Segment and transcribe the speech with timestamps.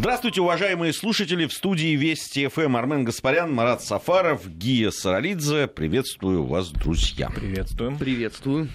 [0.00, 1.44] Здравствуйте, уважаемые слушатели.
[1.44, 5.66] В студии Вести ФМ Армен Гаспарян, Марат Сафаров, Гия Саралидзе.
[5.66, 7.28] Приветствую вас, друзья.
[7.28, 7.98] Приветствуем.
[7.98, 8.70] Приветствую.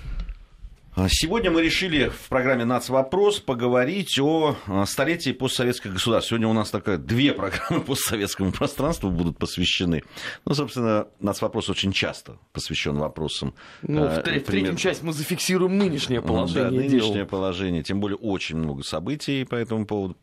[0.98, 6.30] А, сегодня мы решили в программе «Нацвопрос» поговорить о а, столетии постсоветских государств.
[6.30, 10.04] Сегодня у нас такая две программы постсоветскому пространству будут посвящены.
[10.46, 13.56] Ну, собственно, «Нацвопрос» очень часто посвящен вопросам.
[13.82, 16.70] Ну, в, в третьем части мы зафиксируем нынешнее положение.
[16.70, 17.26] Да, нынешнее дел.
[17.26, 17.84] положение.
[17.84, 20.16] Тем более очень много событий по этому поводу.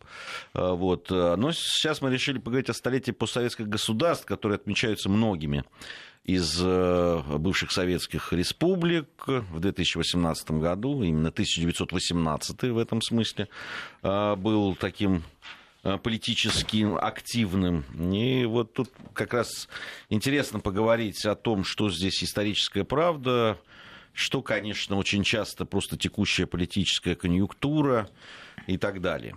[0.55, 1.11] А, вот.
[1.11, 5.65] Но сейчас мы решили поговорить о столетии постсоветских государств, которые отмечаются многими
[6.25, 13.49] из э, бывших советских республик в 2018 году, именно 1918 в этом смысле,
[14.03, 15.25] э, был таким
[15.83, 17.85] э, политически активным.
[18.13, 19.69] И вот тут как раз
[20.11, 23.59] интересно поговорить о том, что здесь историческая правда,
[24.13, 28.09] что, конечно, очень часто просто текущая политическая конъюнктура
[28.69, 29.35] и так далее.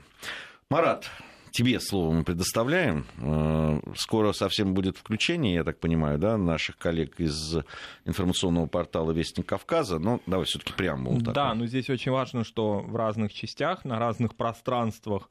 [0.69, 1.09] Марат,
[1.55, 3.05] тебе слово мы предоставляем.
[3.17, 7.57] Э, скоро совсем будет включение, я так понимаю, да, наших коллег из
[8.03, 9.97] информационного портала Вестник Кавказа.
[9.97, 11.17] Но давай все-таки прямо.
[11.21, 15.29] Да, но здесь очень важно, что в разных частях, на разных пространствах,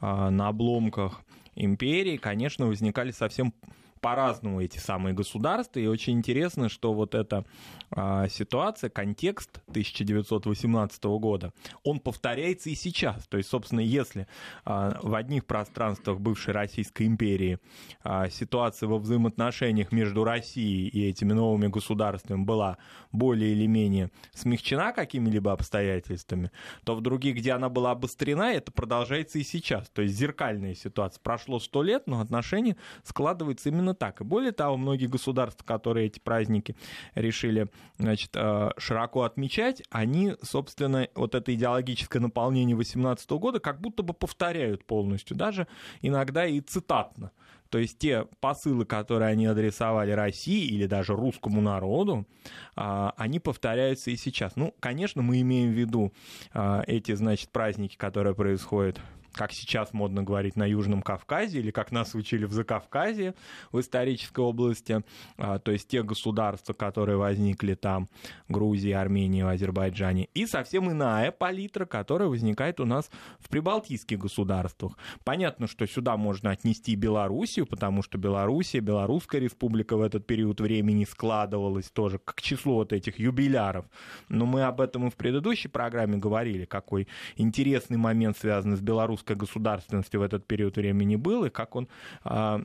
[0.00, 1.20] э, на обломках
[1.54, 3.52] империи, конечно, возникали совсем
[4.00, 7.44] по-разному эти самые государства, и очень интересно, что вот эта
[7.90, 11.52] а, ситуация, контекст 1918 года,
[11.84, 13.26] он повторяется и сейчас.
[13.28, 14.26] То есть, собственно, если
[14.64, 17.58] а, в одних пространствах бывшей Российской империи
[18.02, 22.78] а, ситуация во взаимоотношениях между Россией и этими новыми государствами была
[23.12, 26.50] более или менее смягчена какими-либо обстоятельствами,
[26.84, 29.88] то в других, где она была обострена, это продолжается и сейчас.
[29.90, 31.20] То есть зеркальная ситуация.
[31.22, 34.20] Прошло сто лет, но отношения складываются именно так.
[34.20, 36.76] И более того, многие государства, которые эти праздники
[37.14, 44.02] решили значит, э, широко отмечать, они, собственно, вот это идеологическое наполнение 18 года как будто
[44.02, 45.66] бы повторяют полностью, даже
[46.00, 47.32] иногда и цитатно.
[47.70, 52.26] То есть те посылы, которые они адресовали России или даже русскому народу,
[52.74, 54.56] а, они повторяются и сейчас.
[54.56, 56.12] Ну, конечно, мы имеем в виду
[56.52, 59.00] а, эти, значит, праздники, которые происходят
[59.36, 63.34] как сейчас модно говорить, на Южном Кавказе, или как нас учили в Закавказье,
[63.70, 65.04] в исторической области,
[65.36, 68.08] а, то есть те государства, которые возникли там,
[68.48, 74.96] Грузия, Армения, в Азербайджане, и совсем иная палитра, которая возникает у нас в прибалтийских государствах.
[75.24, 81.04] Понятно, что сюда можно отнести Белоруссию, потому что Белоруссия, Белорусская республика в этот период времени
[81.04, 83.84] складывалась тоже к числу вот этих юбиляров.
[84.28, 89.25] Но мы об этом и в предыдущей программе говорили, какой интересный момент связан с белорусской
[89.26, 91.88] русской государственности в этот период времени был, и как он
[92.24, 92.60] э,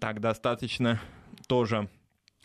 [0.00, 1.00] так достаточно
[1.46, 1.88] тоже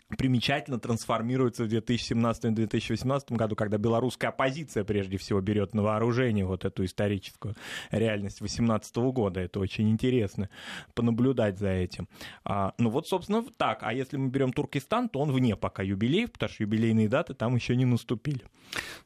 [0.08, 6.84] примечательно трансформируется в 2017-2018 году, когда белорусская оппозиция прежде всего берет на вооружение вот эту
[6.84, 7.56] историческую
[7.90, 9.40] реальность 2018 года.
[9.40, 10.48] Это очень интересно
[10.94, 12.08] понаблюдать за этим.
[12.44, 13.80] А, ну вот, собственно, так.
[13.82, 17.56] А если мы берем Туркестан, то он вне пока юбилеев, потому что юбилейные даты там
[17.56, 18.44] еще не наступили.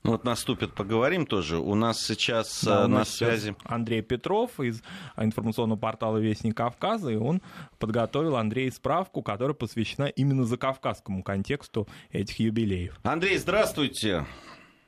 [0.02, 1.58] Ну вот наступит, поговорим тоже.
[1.58, 3.56] У нас сейчас да, у нас на связи...
[3.64, 4.82] Андрей Петров из
[5.16, 7.40] информационного портала «Вестник Кавказа», и он
[7.78, 12.98] подготовил Андрей справку, которая посвящена именно за Кавказ кавказскому контексту этих юбилеев.
[13.04, 14.24] Андрей, здравствуйте.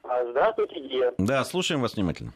[0.03, 1.15] А, здравствуйте, Гия.
[1.19, 2.33] Да, слушаем вас внимательно.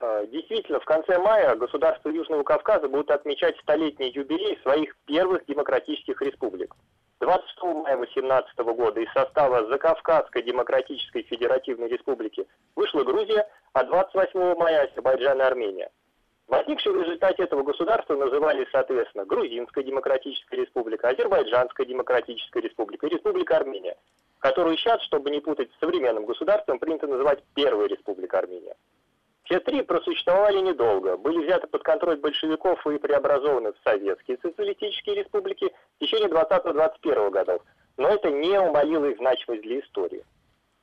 [0.00, 6.20] А, действительно, в конце мая государства Южного Кавказа будут отмечать столетний юбилей своих первых демократических
[6.22, 6.74] республик.
[7.20, 14.84] 26 мая 2018 года из состава Закавказской Демократической Федеративной Республики вышла Грузия, а 28 мая
[14.84, 15.90] Азербайджан и Армения.
[16.48, 23.58] Возникшие в результате этого государства назывались, соответственно, Грузинская Демократическая Республика, Азербайджанская Демократическая Республика и Республика
[23.58, 23.96] Армения,
[24.38, 28.74] которую сейчас, чтобы не путать с современным государством, принято называть Первая Республика Армения.
[29.44, 35.70] Все три просуществовали недолго, были взяты под контроль большевиков и преобразованы в советские социалистические республики
[35.96, 37.62] в течение 20-21 годов,
[37.98, 40.24] но это не умолило их значимость для истории.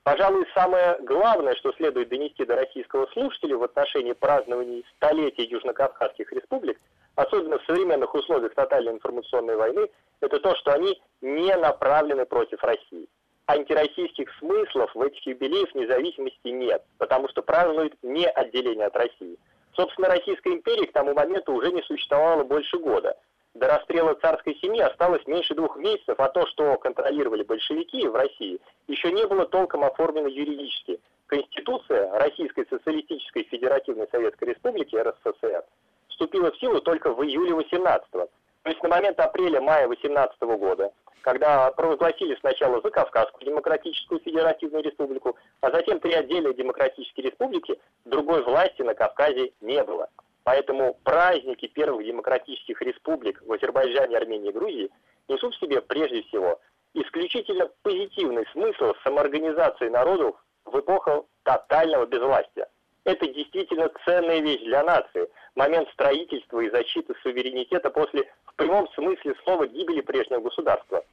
[0.06, 6.80] Пожалуй, самое главное, что следует донести до российского слушателя в отношении празднования столетия южнокавказских республик,
[7.16, 9.90] особенно в современных условиях тотальной информационной войны,
[10.22, 13.10] это то, что они не направлены против России.
[13.48, 19.40] Антироссийских смыслов в этих юбилеях независимости нет, потому что празднуют не отделение от России.
[19.74, 23.18] Собственно, Российская империя к тому моменту уже не существовала больше года–
[23.56, 28.60] до расстрела царской семьи осталось меньше двух месяцев, а то, что контролировали большевики в России,
[28.88, 31.00] еще не было толком оформлено юридически.
[31.28, 35.64] Конституция Российской Социалистической Федеративной Советской Республики РСФСР
[36.10, 38.30] вступила в силу только в июле 18 -го.
[38.64, 40.92] То есть на момент апреля-мая 18 -го года,
[41.22, 48.82] когда провозгласили сначала Закавказскую Демократическую Федеративную Республику, а затем три отдельные демократические республики, другой власти
[48.82, 50.10] на Кавказе не было.
[50.46, 54.92] Поэтому праздники первых демократических республик в Азербайджане, Армении и Грузии
[55.28, 56.60] несут в себе прежде всего
[56.94, 62.68] исключительно позитивный смысл самоорганизации народов в эпоху тотального безвластия.
[63.06, 69.34] Это действительно ценная вещь для нации, момент строительства и защиты суверенитета после, в прямом смысле
[69.44, 71.04] слова, гибели прежнего государства.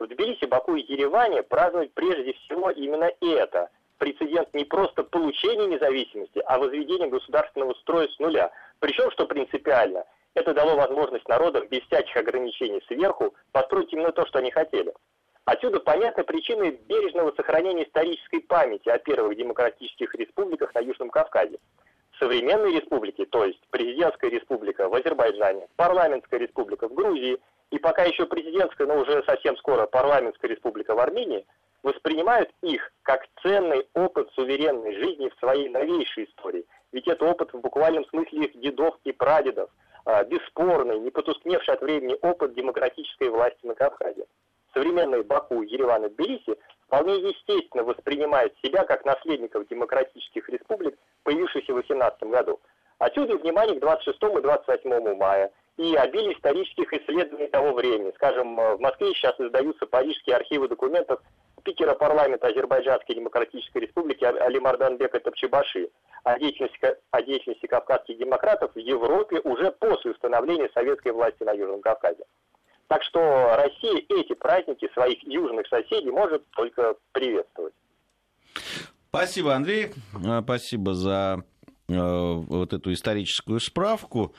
[0.00, 3.70] В Тбилиси, Баку и Ереване празднуют прежде всего именно это–
[4.00, 8.50] прецедент не просто получения независимости, а возведения государственного строя с нуля.
[8.80, 10.04] Причем, что принципиально,
[10.34, 14.92] это дало возможность народам без всяких ограничений сверху построить именно то, что они хотели.
[15.44, 21.58] Отсюда понятны причины бережного сохранения исторической памяти о первых демократических республиках на Южном Кавказе.
[22.18, 27.38] Современные республики, то есть президентская республика в Азербайджане, парламентская республика в Грузии
[27.70, 31.46] и пока еще президентская, но уже совсем скоро парламентская республика в Армении,
[31.82, 36.66] воспринимают их как ценный опыт суверенной жизни в своей новейшей истории.
[36.92, 39.70] Ведь это опыт в буквальном смысле их дедов и прадедов,
[40.04, 44.26] а, бесспорный, не потускневший от времени опыт демократической власти на Кавказе
[44.72, 46.56] современные Баку, Ереван и Тбилиси
[46.86, 52.60] вполне естественно воспринимают себя как наследников демократических республик, появившихся в 18 году.
[52.98, 58.12] Отсюда внимание к 26 и 28 мая и обилие исторических исследований того времени.
[58.16, 61.20] Скажем, в Москве сейчас издаются парижские архивы документов
[61.60, 65.90] спикера парламента Азербайджанской Демократической Республики Али Марданбека Топчебаши
[66.24, 71.80] о деятельности, о деятельности кавказских демократов в Европе уже после установления советской власти на Южном
[71.80, 72.24] Кавказе.
[72.88, 73.20] Так что
[73.56, 77.74] Россия эти праздники своих южных соседей может только приветствовать.
[79.08, 79.92] Спасибо, Андрей.
[80.26, 81.44] А, спасибо за
[81.88, 84.34] э, вот эту историческую справку.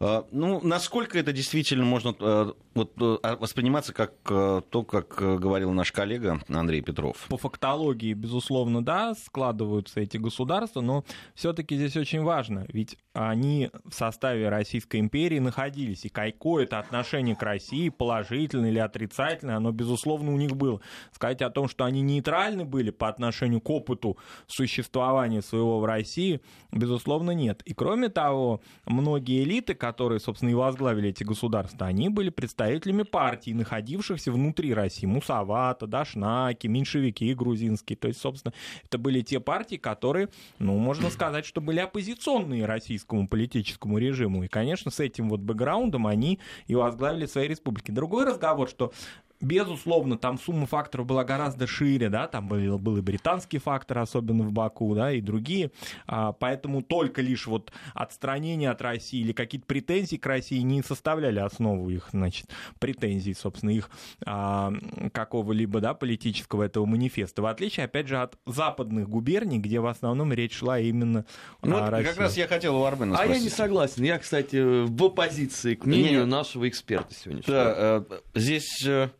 [0.00, 5.16] А, ну, насколько это действительно можно э, вот, э, а, восприниматься как э, то, как
[5.16, 7.26] говорил наш коллега Андрей Петров?
[7.28, 11.04] По фактологии, безусловно, да, складываются эти государства, но
[11.34, 17.42] все-таки здесь очень важно, ведь они в составе Российской империи находились, и какое-то отношение к
[17.42, 20.80] России, положительное или отрицательное, оно, безусловно, у них было.
[21.12, 24.16] Сказать о том, что они нейтральны были по отношению к опыту
[24.46, 26.40] существования своего в России,
[26.70, 27.62] безусловно, нет.
[27.64, 29.87] И кроме того, многие элиты, которые,
[30.20, 35.06] собственно, и возглавили эти государства, они были представителями партий, находившихся внутри России.
[35.06, 37.96] Мусавата, Дашнаки, меньшевики грузинские.
[37.96, 38.52] То есть, собственно,
[38.84, 44.44] это были те партии, которые, ну, можно сказать, что были оппозиционные российскому политическому режиму.
[44.44, 47.90] И, конечно, с этим вот бэкграундом они и возглавили свои республики.
[47.90, 48.92] Другой разговор, что
[49.40, 54.42] Безусловно, там сумма факторов была гораздо шире, да, там был, был и британский фактор, особенно
[54.42, 55.70] в Баку, да, и другие,
[56.06, 61.38] а, поэтому только лишь вот отстранение от России или какие-то претензии к России не составляли
[61.38, 62.46] основу их, значит,
[62.80, 63.90] претензий, собственно, их
[64.26, 64.72] а,
[65.12, 70.32] какого-либо, да, политического этого манифеста, в отличие, опять же, от западных губерний, где в основном
[70.32, 71.24] речь шла именно
[71.62, 72.08] ну, о России.
[72.08, 73.34] Как раз я хотел у Армена спросить.
[73.34, 77.42] А я не согласен, я, кстати, в оппозиции к мнению нашего эксперта сегодня.
[77.46, 78.02] Да, э,
[78.34, 79.10] здесь э,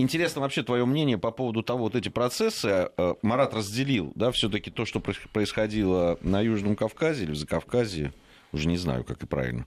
[0.00, 4.70] Интересно вообще твое мнение по поводу того, вот эти процессы э, Марат разделил, да, все-таки
[4.70, 8.12] то, что происходило на Южном Кавказе или в Закавказье,
[8.52, 9.66] уже не знаю, как и правильно,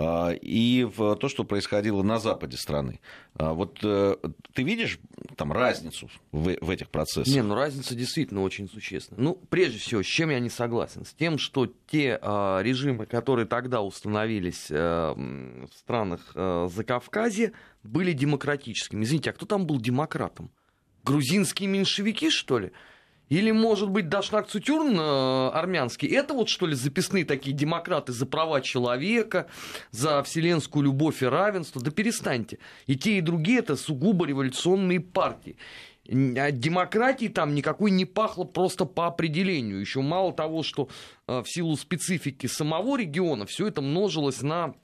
[0.00, 3.00] и в то, что происходило на западе страны.
[3.34, 4.16] А, вот э,
[4.52, 4.98] ты видишь
[5.36, 7.32] там разницу в, в этих процессах?
[7.32, 9.22] Не, ну разница действительно очень существенная.
[9.22, 11.04] Ну, прежде всего, с чем я не согласен?
[11.04, 17.52] С тем, что те э, режимы, которые тогда установились э, в странах э, Закавказья,
[17.82, 19.04] были демократическими.
[19.04, 20.50] Извините, а кто там был демократом?
[21.04, 22.72] Грузинские меньшевики, что ли?
[23.28, 28.26] Или, может быть, Дашнак Цутюрн э, армянский, это вот, что ли, записные такие демократы за
[28.26, 29.46] права человека,
[29.90, 31.82] за вселенскую любовь и равенство?
[31.82, 32.58] Да перестаньте.
[32.86, 35.56] И те, и другие это сугубо революционные партии.
[36.08, 39.80] А демократии там никакой не пахло просто по определению.
[39.80, 40.88] Еще мало того, что
[41.26, 44.74] э, в силу специфики самого региона все это множилось на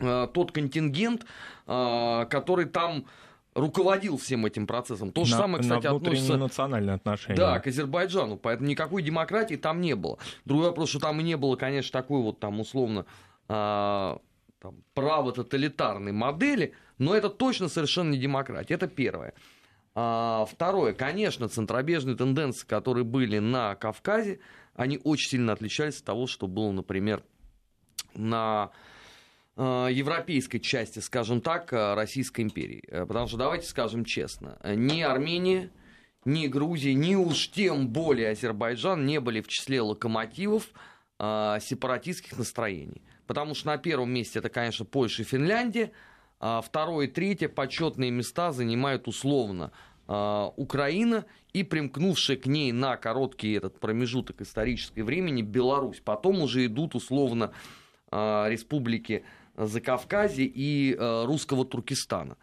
[0.00, 1.24] э, тот контингент,
[1.68, 3.06] э, который там
[3.56, 5.10] руководил всем этим процесом.
[5.10, 6.36] То же на, самое, кстати, на относится...
[6.36, 7.36] национальные отношения.
[7.36, 8.36] Да, к Азербайджану.
[8.36, 10.18] Поэтому никакой демократии там не было.
[10.44, 13.06] Другой вопрос, что там и не было, конечно, такой вот там условно
[13.48, 14.20] там,
[14.94, 18.74] право-тоталитарной модели, но это точно совершенно не демократия.
[18.74, 19.32] Это первое.
[19.94, 24.40] А, второе, конечно, центробежные тенденции, которые были на Кавказе,
[24.74, 27.22] они очень сильно отличались от того, что было, например,
[28.14, 28.70] на Э,
[29.56, 32.84] европейской части, скажем так, э, Российской империи.
[32.88, 35.70] Э, потому что, давайте скажем честно, ни Армения,
[36.26, 40.68] ни Грузия, ни уж тем более Азербайджан не были в числе локомотивов
[41.18, 43.00] сепаратистских настроений.
[43.26, 45.92] Потому что на первом месте это, конечно, Польша и Финляндия,
[46.40, 49.72] а второе и третье почетные места занимают условно
[50.06, 56.02] Украина и примкнувшая к ней на короткий этот промежуток исторического времени Беларусь.
[56.04, 57.52] Потом уже идут условно
[58.10, 59.24] республики
[59.56, 62.36] Закавказья и русского Туркестана.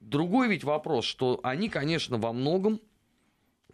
[0.00, 2.80] Другой ведь вопрос, что они, конечно, во многом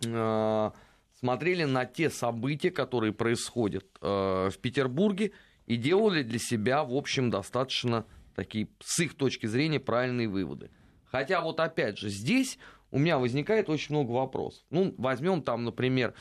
[0.00, 5.33] смотрели на те события, которые происходят в Петербурге,
[5.67, 10.71] и делали для себя, в общем, достаточно такие, с их точки зрения, правильные выводы.
[11.05, 12.59] Хотя вот опять же, здесь
[12.91, 14.62] у меня возникает очень много вопросов.
[14.71, 16.14] Ну, возьмем там, например,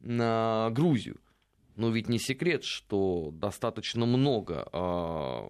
[0.00, 1.20] Грузию.
[1.76, 5.42] Но ведь не секрет, что достаточно много э,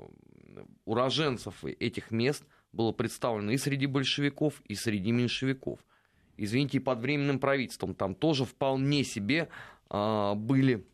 [0.91, 5.79] уроженцев этих мест было представлено и среди большевиков, и среди меньшевиков.
[6.37, 9.49] Извините, и под временным правительством там тоже вполне себе
[9.89, 10.85] э, были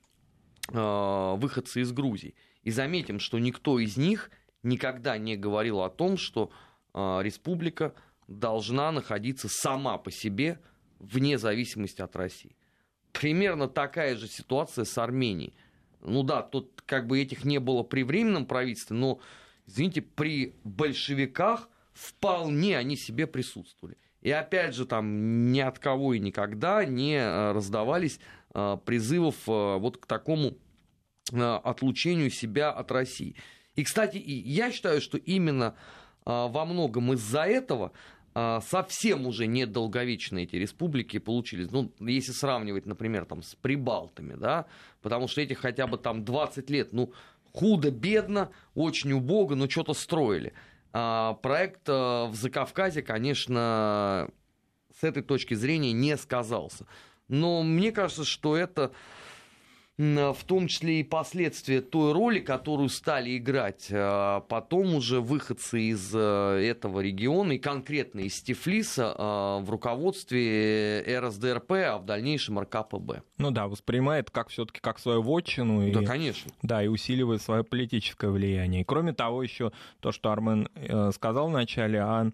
[0.70, 2.34] э, выходцы из Грузии.
[2.62, 4.30] И заметим, что никто из них
[4.62, 6.50] никогда не говорил о том, что
[6.92, 7.94] э, республика
[8.28, 10.60] должна находиться сама по себе
[10.98, 12.54] вне зависимости от России.
[13.12, 15.54] Примерно такая же ситуация с Арменией.
[16.02, 19.20] Ну да, тут как бы этих не было при временном правительстве, но,
[19.66, 23.96] извините, при большевиках вполне они себе присутствовали.
[24.26, 28.18] И опять же, там ни от кого и никогда не э, раздавались
[28.54, 30.56] э, призывов э, вот к такому
[31.32, 33.34] отлучению себя от России.
[33.74, 35.74] И, кстати, я считаю, что именно
[36.24, 37.90] во многом из-за этого
[38.32, 41.72] совсем уже недолговечные эти республики получились.
[41.72, 44.66] Ну, если сравнивать, например, там, с Прибалтами, да,
[45.02, 47.12] потому что эти хотя бы там 20 лет, ну,
[47.56, 50.52] худо-бедно, очень убого, но что-то строили.
[50.92, 54.28] А проект а, в Закавказье, конечно,
[54.98, 56.86] с этой точки зрения не сказался.
[57.28, 58.92] Но мне кажется, что это
[59.98, 66.10] в том числе и последствия той роли, которую стали играть а, потом уже выходцы из
[66.14, 66.18] э,
[66.70, 73.22] этого региона, и конкретно из Тифлиса, а, в руководстве РСДРП, а в дальнейшем РКПБ.
[73.38, 75.90] Ну да, воспринимает как все-таки как свою вотчину.
[75.90, 76.52] Да, и, конечно.
[76.62, 78.82] Да, и усиливает свое политическое влияние.
[78.82, 82.32] И кроме того, еще то, что Армен э, сказал вначале, о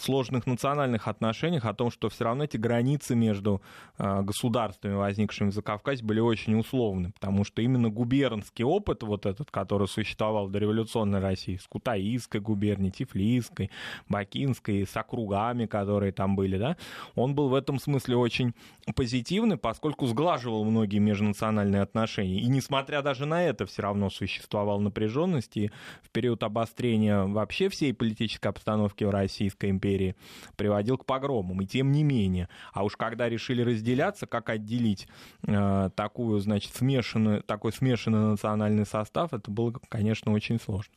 [0.00, 3.60] сложных национальных отношениях, о том, что все равно эти границы между
[3.98, 9.50] э, государствами, возникшими в Закавказье, были очень условны, потому что именно губернский опыт, вот этот,
[9.50, 13.70] который существовал в дореволюционной России, с Кутаисской губернией, Тифлисской,
[14.08, 16.76] Бакинской, с округами, которые там были, да,
[17.14, 18.54] он был в этом смысле очень
[18.94, 22.40] позитивный, поскольку сглаживал многие межнациональные отношения.
[22.40, 25.70] И несмотря даже на это, все равно существовала напряженность, и
[26.02, 30.16] в период обострения вообще всей политической обстановки в Российской империи империи
[30.56, 31.60] приводил к погромам.
[31.62, 32.48] И тем не менее.
[32.72, 35.08] А уж когда решили разделяться, как отделить
[35.46, 40.92] э, такую, значит, смешанную, такой смешанный национальный состав, это было, конечно, очень сложно.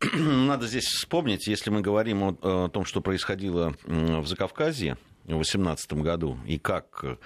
[0.14, 5.92] Надо здесь вспомнить, если мы говорим о, о том, что происходило в Закавказье в 2018
[5.94, 7.18] году, и как,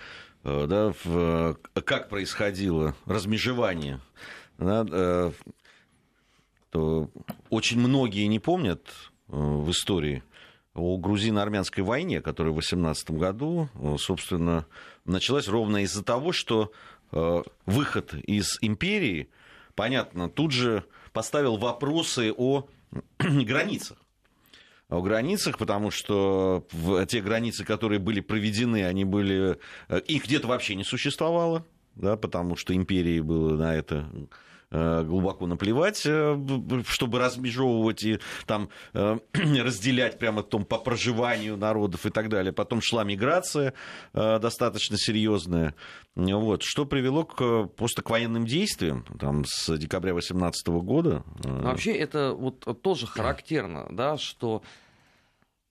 [0.44, 4.00] э, да, в, как происходило размежевание,
[4.58, 5.32] да, э,
[6.70, 7.10] то
[7.50, 8.86] очень многие не помнят
[9.28, 10.22] э, в истории
[10.78, 14.66] о грузино-армянской войне, которая в 18 году, э, собственно,
[15.04, 16.72] началась ровно из-за того, что
[17.12, 19.28] э, выход из империи,
[19.74, 22.66] понятно, тут же поставил вопросы о
[23.18, 23.98] границах.
[24.88, 26.66] О границах, потому что
[27.08, 29.58] те границы, которые были проведены, они были...
[29.88, 34.08] Э, их где-то вообще не существовало, да, потому что империи было на это
[34.70, 36.38] глубоко наплевать, э,
[36.86, 42.52] чтобы размежевывать и там э, разделять прямо том по проживанию народов и так далее.
[42.52, 43.72] Потом шла миграция
[44.12, 45.74] достаточно серьезная.
[46.14, 51.22] Вот, что привело к, просто к военным действиям там, с декабря 2018 года.
[51.44, 54.62] Вообще это вот тоже характерно, да, что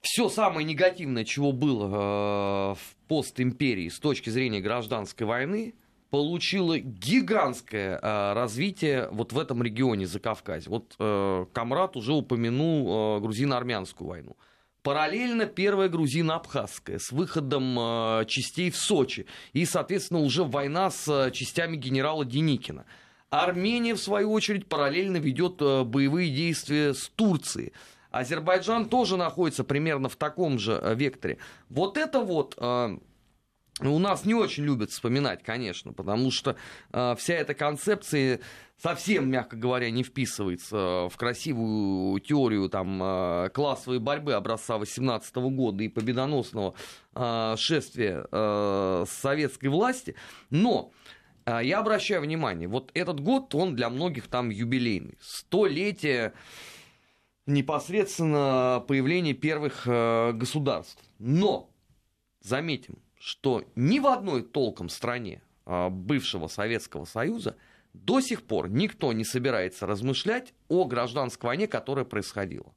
[0.01, 5.75] все самое негативное, чего было в постимперии с точки зрения гражданской войны,
[6.09, 10.69] получила гигантское э, развитие вот в этом регионе Закавказья.
[10.69, 14.37] Вот э, Камрад уже упомянул э, грузино-армянскую войну.
[14.83, 19.25] Параллельно первая грузино-абхазская с выходом э, частей в Сочи.
[19.51, 22.85] И, соответственно, уже война с э, частями генерала Деникина.
[23.29, 27.73] Армения, в свою очередь, параллельно ведет э, боевые действия с Турцией.
[28.11, 31.37] Азербайджан тоже находится примерно в таком же э, векторе.
[31.69, 32.97] Вот это вот э,
[33.81, 36.55] у нас не очень любят вспоминать, конечно, потому что
[36.91, 38.39] э, вся эта концепция
[38.81, 45.83] совсем, мягко говоря, не вписывается в красивую теорию там, э, классовой борьбы образца 18 года
[45.83, 46.73] и победоносного
[47.13, 50.15] э, шествия э, советской власти.
[50.49, 50.91] Но
[51.45, 55.17] э, я обращаю внимание, вот этот год, он для многих там юбилейный.
[55.21, 56.33] Столетие
[57.45, 61.03] непосредственно появления первых э, государств.
[61.19, 61.69] Но,
[62.41, 67.55] заметим, что ни в одной толком стране а, бывшего Советского Союза
[67.93, 72.73] до сих пор никто не собирается размышлять о гражданской войне, которая происходила.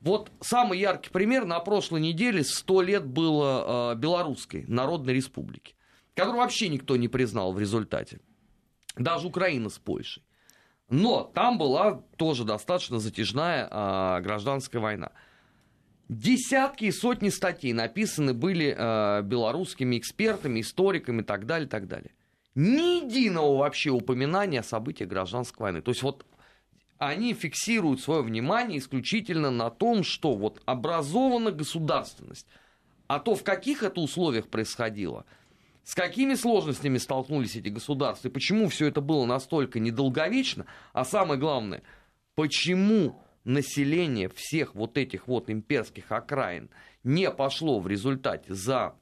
[0.00, 5.74] Вот самый яркий пример на прошлой неделе 100 лет было э, Белорусской Народной Республики,
[6.14, 8.20] которую вообще никто не признал в результате.
[8.96, 10.22] Даже Украина с Польшей.
[10.88, 15.10] Но там была тоже достаточно затяжная э, гражданская война.
[16.08, 22.12] Десятки и сотни статей написаны были э, белорусскими экспертами, историками и так далее, так далее.
[22.54, 25.82] Ни единого вообще упоминания о событиях гражданской войны.
[25.82, 26.24] То есть вот
[26.96, 32.46] они фиксируют свое внимание исключительно на том, что вот образована государственность.
[33.06, 35.26] А то, в каких это условиях происходило,
[35.84, 41.38] с какими сложностями столкнулись эти государства, и почему все это было настолько недолговечно, а самое
[41.38, 41.82] главное,
[42.34, 46.70] почему население всех вот этих вот имперских окраин
[47.04, 48.94] не пошло в результате за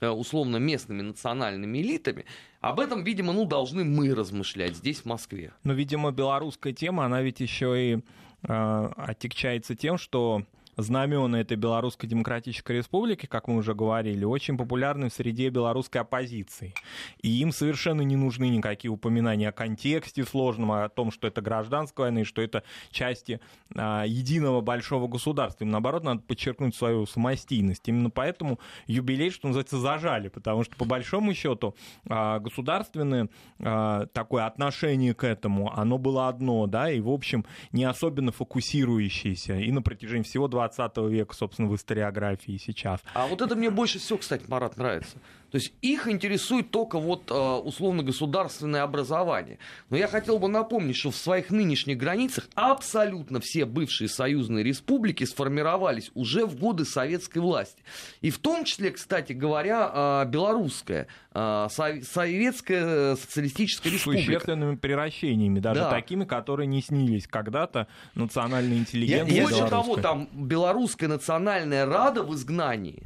[0.00, 2.24] э, условно местными национальными элитами,
[2.60, 5.52] об этом, видимо, ну, должны мы размышлять здесь, в Москве.
[5.64, 10.44] Но, видимо, белорусская тема, она ведь еще и э, отягчается тем, что
[10.76, 16.74] знамена этой Белорусской Демократической Республики, как мы уже говорили, очень популярны в среде белорусской оппозиции.
[17.20, 22.06] И им совершенно не нужны никакие упоминания о контексте сложном, о том, что это гражданская
[22.06, 23.40] война и что это части
[23.74, 25.64] а, единого большого государства.
[25.64, 27.86] Им, наоборот, надо подчеркнуть свою самостийность.
[27.86, 31.74] Именно поэтому юбилей, что называется, зажали, потому что, по большому счету,
[32.08, 37.84] а, государственное а, такое отношение к этому, оно было одно, да, и, в общем, не
[37.84, 39.58] особенно фокусирующееся.
[39.58, 43.00] И на протяжении всего 20 20 века, собственно, в историографии сейчас.
[43.14, 45.16] А вот это мне больше всего, кстати, Марат, нравится.
[45.52, 49.58] То есть их интересует только вот э, условно государственное образование.
[49.90, 55.24] Но я хотел бы напомнить, что в своих нынешних границах абсолютно все бывшие союзные республики
[55.24, 57.82] сформировались уже в годы советской власти.
[58.22, 64.22] И в том числе, кстати говоря, э, белорусская, э, советская социалистическая республика.
[64.22, 65.90] С существенными превращениями, даже да.
[65.90, 69.42] такими, которые не снились когда-то национальной интеллигенции.
[69.42, 73.02] Больше того, там белорусская национальная рада в изгнании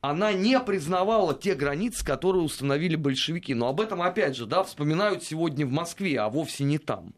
[0.00, 3.54] она не признавала те границы, которые установили большевики.
[3.54, 7.14] Но об этом, опять же, да, вспоминают сегодня в Москве, а вовсе не там.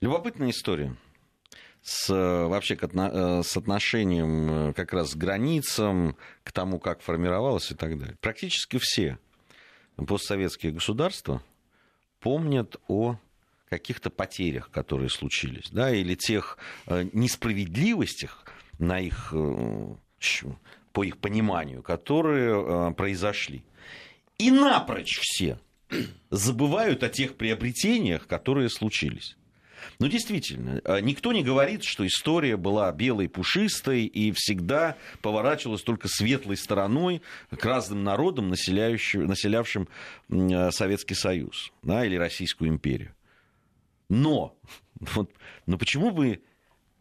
[0.00, 0.96] Любопытная история
[1.82, 7.74] с, вообще э, с отношением э, как раз к границам, к тому, как формировалось и
[7.74, 8.16] так далее.
[8.20, 9.18] Практически все
[9.96, 11.42] постсоветские государства
[12.20, 13.18] помнят о
[13.68, 18.44] каких-то потерях, которые случились, да, или тех э, несправедливостях
[18.78, 19.34] на их
[20.94, 23.64] по их пониманию, которые э, произошли.
[24.38, 25.58] И напрочь все
[26.30, 29.36] забывают о тех приобретениях, которые случились.
[29.98, 36.06] Но действительно, э, никто не говорит, что история была белой, пушистой и всегда поворачивалась только
[36.08, 39.88] светлой стороной к разным народам, населявшим
[40.30, 43.14] э, Советский Союз да, или Российскую империю.
[44.08, 44.56] Но,
[45.00, 45.32] вот,
[45.66, 46.40] но почему бы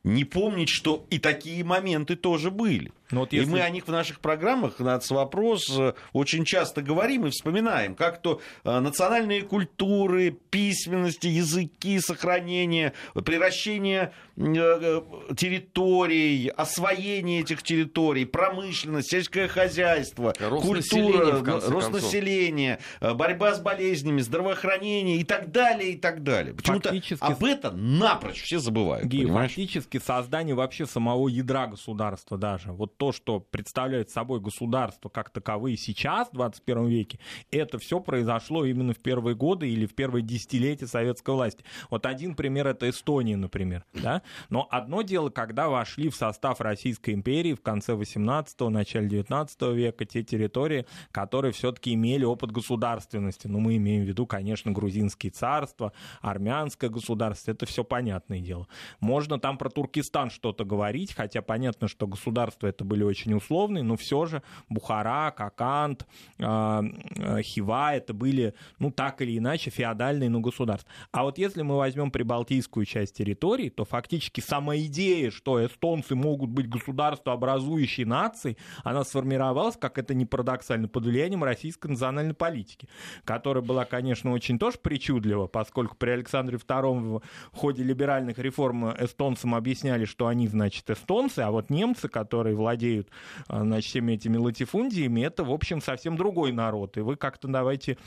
[0.04, 2.92] не помнить, что и такие моменты тоже были?
[3.14, 3.48] Но ну, вот если...
[3.48, 5.12] И мы о них в наших программах «Нац.
[5.12, 12.94] вопрос» э, очень часто говорим и вспоминаем, как то э, национальные культуры, письменности, языки, сохранение,
[13.14, 15.02] превращение э,
[15.38, 25.18] территорий, освоение этих территорий, промышленность, сельское хозяйство, рост культура, рост населения, борьба с болезнями, здравоохранение
[25.18, 26.56] и так далее, и так далее.
[26.56, 27.24] Почему-то фактически...
[27.24, 29.06] об этом напрочь все забывают.
[29.06, 32.72] Гей, фактически создание вообще самого ядра государства даже.
[32.72, 37.20] Вот то, что представляет собой государство как таковые сейчас, в 21 веке,
[37.52, 41.64] это все произошло именно в первые годы или в первые десятилетия советской власти.
[41.90, 43.86] Вот один пример это Эстония, например.
[43.94, 44.22] Да?
[44.50, 50.06] Но одно дело, когда вошли в состав Российской империи в конце 18-го, начале 19 века
[50.06, 53.48] те территории, которые все-таки имели опыт государственности.
[53.48, 58.68] Ну, мы имеем в виду, конечно, грузинские царства, армянское государство, это все понятное дело.
[59.00, 63.98] Можно там про Туркестан что-то говорить, хотя понятно, что государство это были очень условные, но
[63.98, 66.08] все же Бухара, Какант,
[66.40, 66.82] а,
[67.20, 70.90] а, Хива, это были, ну, так или иначе, феодальные, ну, государства.
[71.12, 76.50] А вот если мы возьмем прибалтийскую часть территории, то фактически сама идея, что эстонцы могут
[76.50, 82.88] быть государствообразующей нацией, она сформировалась, как это не парадоксально, под влиянием российской национальной политики,
[83.26, 89.56] которая была, конечно, очень тоже причудлива, поскольку при Александре II в ходе либеральных реформ эстонцам
[89.74, 93.10] объясняли, что они, значит, эстонцы, а вот немцы, которые владеют
[93.48, 96.98] а, значит, всеми этими латифундиями, это, в общем, совсем другой народ.
[96.98, 97.98] И вы как-то давайте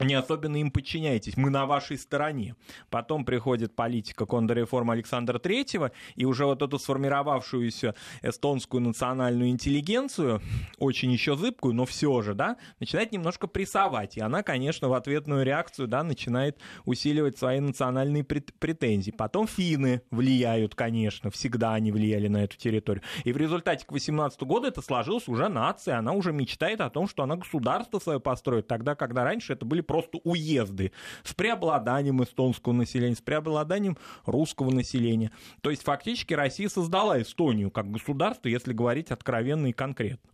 [0.00, 2.56] не особенно им подчиняетесь, мы на вашей стороне.
[2.90, 10.40] Потом приходит политика контрреформы Александра Третьего, и уже вот эту сформировавшуюся эстонскую национальную интеллигенцию,
[10.78, 14.16] очень еще зыбкую, но все же, да, начинает немножко прессовать.
[14.16, 19.10] И она, конечно, в ответную реакцию, да, начинает усиливать свои национальные претензии.
[19.10, 23.02] Потом финны влияют, конечно, всегда они влияли на эту территорию.
[23.24, 27.08] И в результате к 18 году это сложилась уже нация, она уже мечтает о том,
[27.08, 30.92] что она государство свое построит, тогда, когда раньше это были просто уезды
[31.22, 35.30] с преобладанием эстонского населения, с преобладанием русского населения.
[35.60, 40.30] То есть фактически Россия создала Эстонию как государство, если говорить откровенно и конкретно.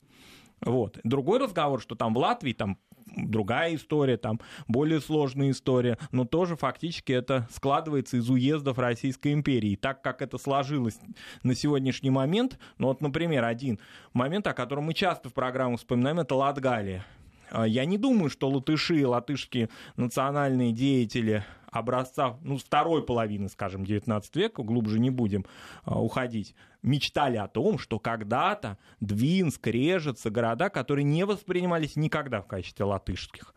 [0.60, 0.98] Вот.
[1.04, 2.78] Другой разговор, что там в Латвии там
[3.16, 9.76] другая история, там более сложная история, но тоже фактически это складывается из уездов Российской империи.
[9.76, 10.98] Так как это сложилось
[11.42, 13.78] на сегодняшний момент, ну вот, например, один
[14.12, 17.04] момент, о котором мы часто в программах вспоминаем, это Латгалия.
[17.50, 24.36] А, я не думаю, что латыши, латышские национальные деятели образца, ну, второй половины, скажем, 19
[24.36, 25.44] века, глубже не будем
[25.84, 32.46] а, уходить, мечтали о том, что когда-то Двинск, Режица, города, которые не воспринимались никогда в
[32.46, 33.54] качестве латышских,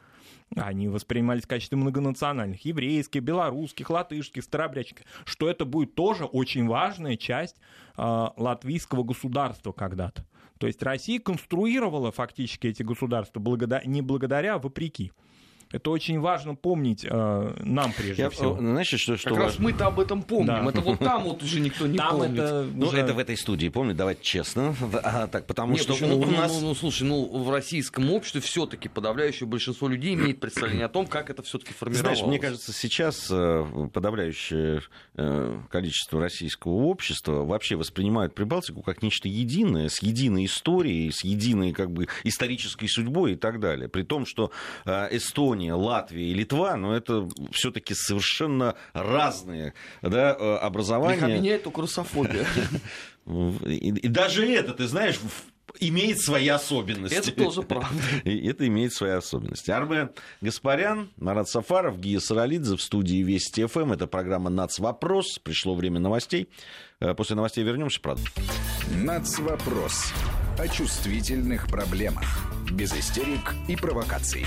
[0.56, 7.18] они воспринимались в качестве многонациональных, еврейских, белорусских, латышских, старобрядских, что это будет тоже очень важная
[7.18, 7.56] часть
[7.98, 10.26] э, латвийского государства когда-то.
[10.64, 15.12] То есть Россия конструировала фактически эти государства благодаря, не благодаря, а вопреки.
[15.74, 18.56] Это очень важно помнить э, нам прежде Я, всего.
[18.56, 19.46] Знаешь, что, что как важно?
[19.46, 20.66] раз мы-то об этом помним.
[20.66, 20.70] Да.
[20.70, 22.40] Это вот там вот уже никто не там помнит.
[22.40, 23.00] Это ну, уже...
[23.00, 24.76] это в этой студии, помню, давайте честно.
[25.04, 26.54] А, так, потому Нет, что почему, у ну, нас...
[26.54, 31.08] Ну, ну, слушай, ну, в российском обществе все-таки подавляющее большинство людей имеет представление о том,
[31.08, 32.20] как это все-таки формировалось.
[32.20, 34.82] Знаешь, мне кажется, сейчас э, подавляющее
[35.16, 41.74] э, количество российского общества вообще воспринимают Прибалтику как нечто единое, с единой историей, с единой
[41.74, 43.90] как бы исторической судьбой и так далее.
[43.90, 44.52] При том, что
[44.86, 51.18] Эстония Эстония, Латвия и Литва, но это все-таки совершенно разные да, э, образования.
[51.18, 52.46] Их объединяет только русофобия.
[53.66, 55.20] И даже это, ты знаешь,
[55.80, 57.16] имеет свои особенности.
[57.16, 58.02] Это тоже правда.
[58.26, 59.72] И это имеет свои особенности.
[59.72, 63.94] Армен Гаспарян, Марат Сафаров, Гия Саралидзе в студии Вести ФМ.
[63.94, 65.40] Это программа «Нацвопрос».
[65.40, 66.50] Пришло время новостей.
[67.00, 68.24] Э, после новостей вернемся, правда.
[68.92, 70.12] «Нацвопрос»
[70.60, 72.26] о чувствительных проблемах.
[72.72, 74.46] Без истерик и провокаций.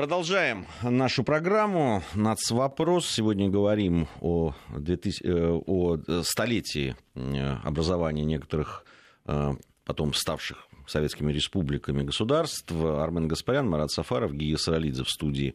[0.00, 3.06] Продолжаем нашу программу «Нацвопрос».
[3.06, 8.86] Сегодня говорим о, 2000, э, о столетии э, образования некоторых
[9.26, 9.52] э,
[9.84, 12.72] потом ставших советскими республиками государств.
[12.72, 15.54] Армен Гаспарян, Марат Сафаров, Гия Саралидзе в студии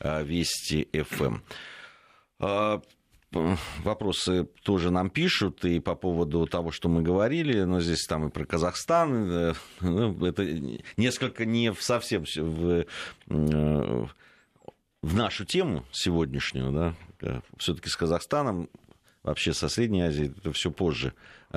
[0.00, 1.38] Вести ФМ
[3.32, 8.30] вопросы тоже нам пишут и по поводу того, что мы говорили, но здесь там и
[8.30, 10.44] про Казахстан, э, ну, это
[10.96, 12.84] несколько не совсем в,
[13.28, 14.06] э,
[15.02, 18.68] в нашу тему сегодняшнюю, да, э, все-таки с Казахстаном,
[19.22, 21.12] вообще со Средней Азией, это все позже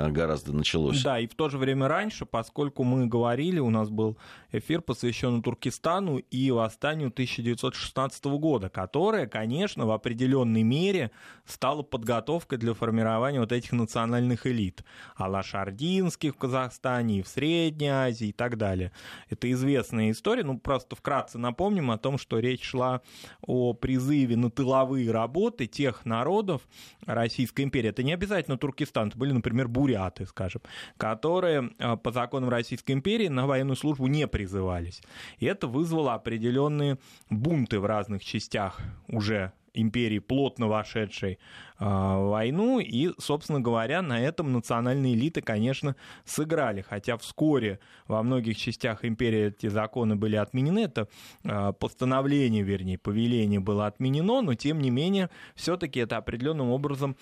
[0.08, 1.02] гораздо началось.
[1.02, 4.16] Да, и в то же время раньше, поскольку мы говорили, у нас был
[4.52, 11.10] эфир, посвященный Туркестану и восстанию 1916 года, которое, конечно, в определенной мере
[11.44, 14.84] стало подготовкой для формирования вот этих национальных элит.
[15.16, 18.92] Алашардинских в Казахстане, и в Средней Азии и так далее.
[19.28, 23.02] Это известная история, ну просто вкратце напомним о том, что речь шла
[23.42, 26.62] о призыве на тыловые работы тех народов
[27.06, 27.90] Российской империи.
[27.90, 30.62] Это не обязательно Туркестан, это были, например, буряты, скажем,
[30.96, 35.02] которые э, по законам Российской империи на военную службу не призывались.
[35.38, 36.98] И это вызвало определенные
[37.30, 41.38] бунты в разных частях уже империи, плотно вошедшей
[41.80, 49.04] войну, и, собственно говоря, на этом национальные элиты, конечно, сыграли, хотя вскоре во многих частях
[49.04, 51.08] империи эти законы были отменены, это
[51.44, 57.16] а, постановление, вернее, повеление было отменено, но, тем не менее, все-таки это определенным образом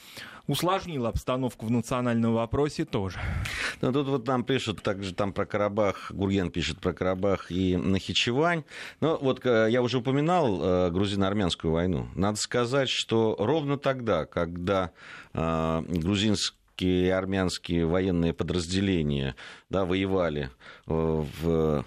[0.49, 3.21] усложнило обстановку в национальном вопросе тоже.
[3.81, 8.65] Ну, тут вот нам пишут также там про Карабах, Гурген пишет про Карабах и Нахичевань.
[9.01, 12.09] Ну, вот э, я уже упоминал э, грузино-армянскую войну.
[12.15, 14.91] Надо сказать, что ровно тогда, как когда
[15.35, 15.83] э,
[16.79, 19.35] грузинские и армянские военные подразделения
[19.71, 20.51] да, воевали
[20.87, 21.85] э, в,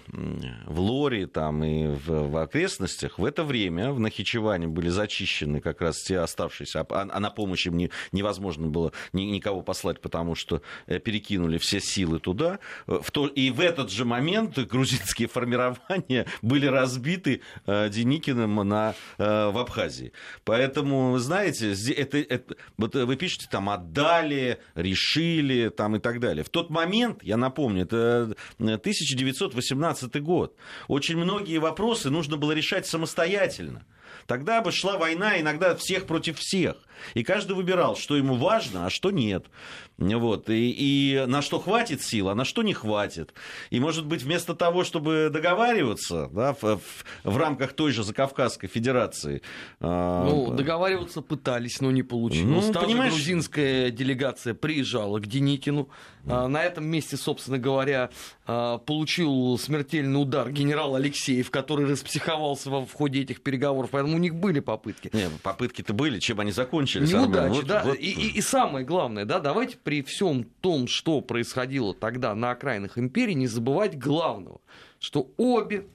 [0.66, 5.80] в Лоре там, и в, в окрестностях, в это время в Нахичеване были зачищены как
[5.80, 10.34] раз те оставшиеся, а, а на помощь им не, невозможно было ни, никого послать, потому
[10.34, 12.58] что э, перекинули все силы туда.
[12.86, 19.58] В то, и в этот же момент грузинские формирования были разбиты э, Деникиным на, в
[19.58, 20.12] Абхазии.
[20.44, 26.44] Поэтому, знаете, это, это, вот вы пишете там, отдали решили там и так далее.
[26.44, 30.56] В тот момент, я напомню, это 1918 год,
[30.88, 33.86] очень многие вопросы нужно было решать самостоятельно.
[34.26, 36.76] Тогда бы шла война иногда всех против всех.
[37.14, 39.46] И каждый выбирал, что ему важно, а что нет.
[39.98, 40.50] Вот.
[40.50, 43.34] И, и на что хватит сил, а на что не хватит.
[43.70, 46.80] И, может быть, вместо того, чтобы договариваться да, в, в,
[47.24, 49.42] в рамках той же Закавказской Федерации...
[49.80, 52.66] А, ну, договариваться пытались, но не получилось.
[52.66, 53.12] Ну, Та понимаешь...
[53.12, 55.88] грузинская делегация приезжала к Деникину.
[56.24, 56.46] Mm.
[56.48, 58.10] На этом месте, собственно говоря,
[58.46, 63.90] а, получил смертельный удар генерал Алексеев, который распсиховался в ходе этих переговоров.
[63.92, 65.10] Поэтому у них были попытки.
[65.12, 66.18] Не, попытки-то были.
[66.18, 66.91] Чем они закончились?
[67.00, 67.82] Неудачи, вот, да.
[67.84, 67.98] Вот...
[67.98, 72.98] И, и, и самое главное, да, давайте при всем том, что происходило тогда на окраинах
[72.98, 74.60] империи, не забывать главного,
[74.98, 75.86] что обе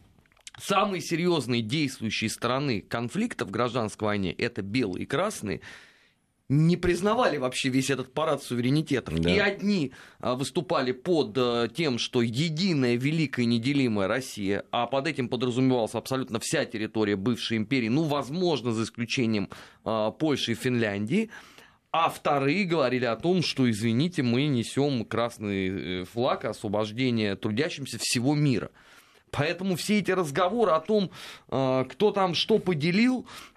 [0.60, 5.62] самые серьезные действующие стороны конфликта в гражданской войне, это белые и красные,
[6.50, 9.20] не признавали вообще весь этот парад суверенитетов.
[9.20, 9.30] Да.
[9.30, 15.28] И одни а, выступали под а, тем, что единая, великая, неделимая Россия, а под этим
[15.28, 19.50] подразумевалась абсолютно вся территория бывшей империи, ну, возможно, за исключением
[19.84, 21.30] а, Польши и Финляндии.
[21.92, 28.36] А вторые говорили о том, что, извините, мы несем красный э, флаг освобождения трудящимся всего
[28.36, 28.72] мира.
[29.32, 31.12] Поэтому все эти разговоры о том,
[31.50, 33.57] э, кто там что поделил, э,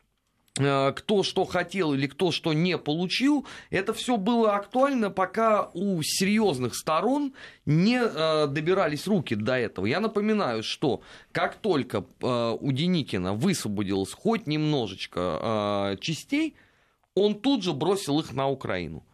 [0.55, 6.75] кто что хотел или кто что не получил, это все было актуально, пока у серьезных
[6.75, 7.35] сторон
[7.67, 8.01] не
[8.47, 9.87] добирались руки до этого.
[9.87, 16.57] Я напоминаю, что как только у Деникина высвободилось хоть немножечко частей,
[17.15, 19.05] он тут же бросил их на Украину.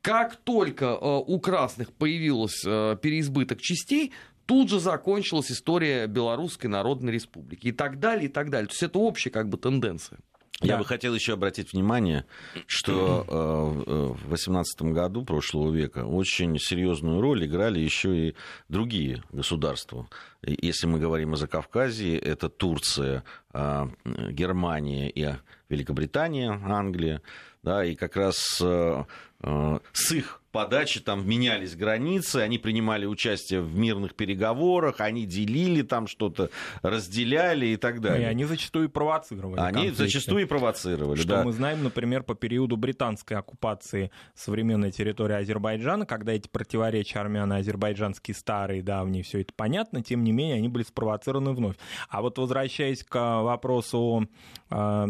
[0.00, 4.12] Как только э, у красных появился э, переизбыток частей,
[4.46, 8.66] тут же закончилась история Белорусской Народной Республики и так далее, и так далее.
[8.66, 10.18] То есть это общая как бы тенденция.
[10.60, 10.78] Я да.
[10.78, 12.24] бы хотел еще обратить внимание,
[12.66, 18.34] что э, в 18 году прошлого века очень серьезную роль играли еще и
[18.68, 20.08] другие государства.
[20.44, 25.34] Если мы говорим о Закавказье, это Турция, а, Германия и
[25.68, 27.22] Великобритания, Англия,
[27.62, 29.04] да, и как раз э,
[29.42, 35.82] э, с их подачи там менялись границы, они принимали участие в мирных переговорах, они делили
[35.82, 36.50] там что-то,
[36.82, 38.22] разделяли и так далее.
[38.22, 39.58] И они зачастую провоцировали.
[39.60, 40.04] Они конфликты.
[40.04, 41.44] зачастую провоцировали, Что да.
[41.44, 48.82] мы знаем, например, по периоду британской оккупации современной территории Азербайджана, когда эти противоречия армяно-азербайджанские старые,
[48.82, 51.76] давние, все это понятно, тем не менее они были спровоцированы вновь.
[52.08, 54.28] А вот возвращаясь к вопросу
[54.70, 55.06] э,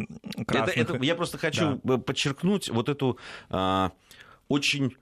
[0.46, 0.76] красных...
[0.76, 1.98] это, это, Я просто хочу да.
[1.98, 3.18] подчеркнуть вот эту
[3.50, 3.90] э,
[4.48, 4.96] очень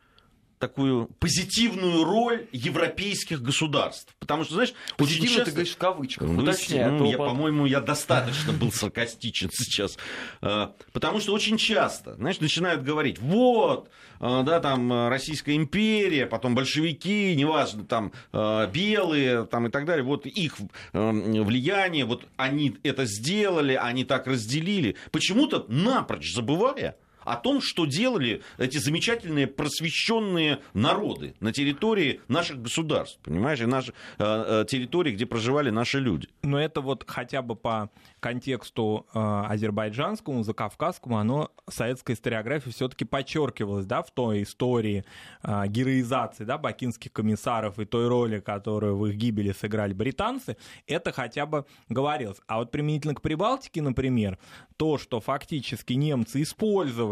[0.61, 4.14] такую позитивную роль европейских государств.
[4.18, 5.44] Потому что, знаешь, Позитивно очень часто...
[5.46, 6.29] ты говоришь в кавычках.
[6.29, 9.96] Ну, Уточняй, ну, я, по-моему, я достаточно был саркастичен сейчас.
[10.42, 13.88] А, потому что очень часто, знаешь, начинают говорить, вот,
[14.20, 20.05] а, да, там Российская империя, потом большевики, неважно, там а, белые, там и так далее,
[20.05, 20.57] вот их
[20.92, 24.96] влияние, вот они это сделали, они так разделили.
[25.11, 33.18] Почему-то напрочь забывая, о том, что делали эти замечательные просвещенные народы на территории наших государств,
[33.22, 34.24] понимаешь, и наших э,
[34.62, 36.28] э, территорий, где проживали наши люди.
[36.42, 43.87] Но это вот хотя бы по контексту э, азербайджанскому, закавказскому, оно советской историографии все-таки подчеркивалось,
[43.87, 45.04] да, в той истории
[45.42, 50.56] э, героизации, да, бакинских комиссаров и той роли, которую в их гибели сыграли британцы,
[50.87, 52.38] это хотя бы говорилось.
[52.46, 54.38] А вот применительно к Прибалтике, например,
[54.76, 57.10] то, что фактически немцы использовали,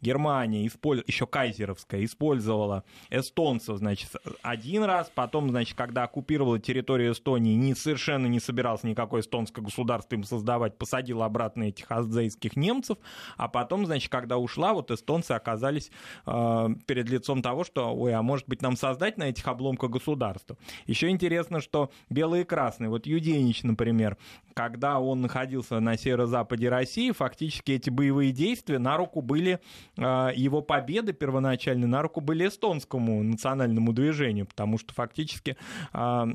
[0.00, 1.02] Германия, использ...
[1.06, 2.84] еще кайзеровская, использовала.
[3.10, 4.10] Эстонцев, значит,
[4.42, 10.14] один раз, потом, значит, когда оккупировала территорию Эстонии, не, совершенно не собирался никакое эстонское государство
[10.14, 12.98] им создавать, посадила обратно этих аздзейских немцев,
[13.36, 15.90] а потом, значит, когда ушла, вот эстонцы оказались
[16.26, 20.56] э, перед лицом того, что, ой, а может быть нам создать на этих обломках государство.
[20.86, 24.16] Еще интересно, что белые и красные, вот Юденич, например,
[24.54, 29.60] когда он находился на северо-западе России, фактически эти боевые действия на руку были,
[29.96, 35.56] э, его победы первоначально на руку были эстонскому национальному движению, потому что фактически
[35.94, 36.26] э,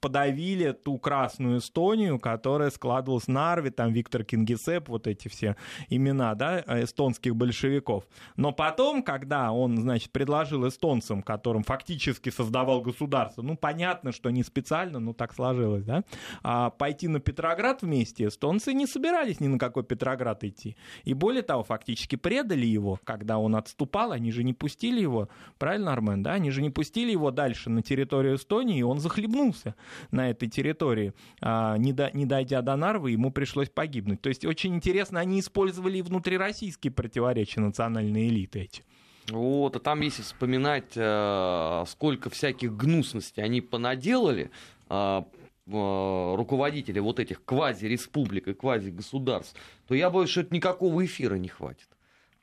[0.00, 5.54] подавили ту красную Эстонию, которая складывалась Нарви, там Виктор Кингисепп, вот эти все
[5.90, 8.04] имена, да, эстонских большевиков.
[8.36, 14.42] Но потом, когда он, значит, предложил эстонцам, которым фактически создавал государство, ну, понятно, что не
[14.42, 16.04] специально, но так сложилось, да,
[16.42, 20.76] а пойти на Петроград вместе, эстонцы не собирались ни на какой Петроград идти.
[21.04, 25.92] И более того, фактически предали его, когда он отступал, они же не пустили его, правильно,
[25.92, 29.74] Армен, да, они же не пустили его дальше на территорию Эстонии, и он захлебнулся
[30.12, 34.20] на этой территории, а, не, до, не дойдя до Нарвы, ему пришлось погибнуть.
[34.20, 38.84] То есть очень интересно, они использовали и внутрироссийские противоречия национальной элиты эти.
[39.28, 44.52] Вот, а там, если вспоминать, э, сколько всяких гнусностей они понаделали,
[44.88, 45.22] э,
[45.66, 49.56] э, руководители вот этих квази-республик и квази-государств,
[49.88, 51.89] то я боюсь, что это никакого эфира не хватит.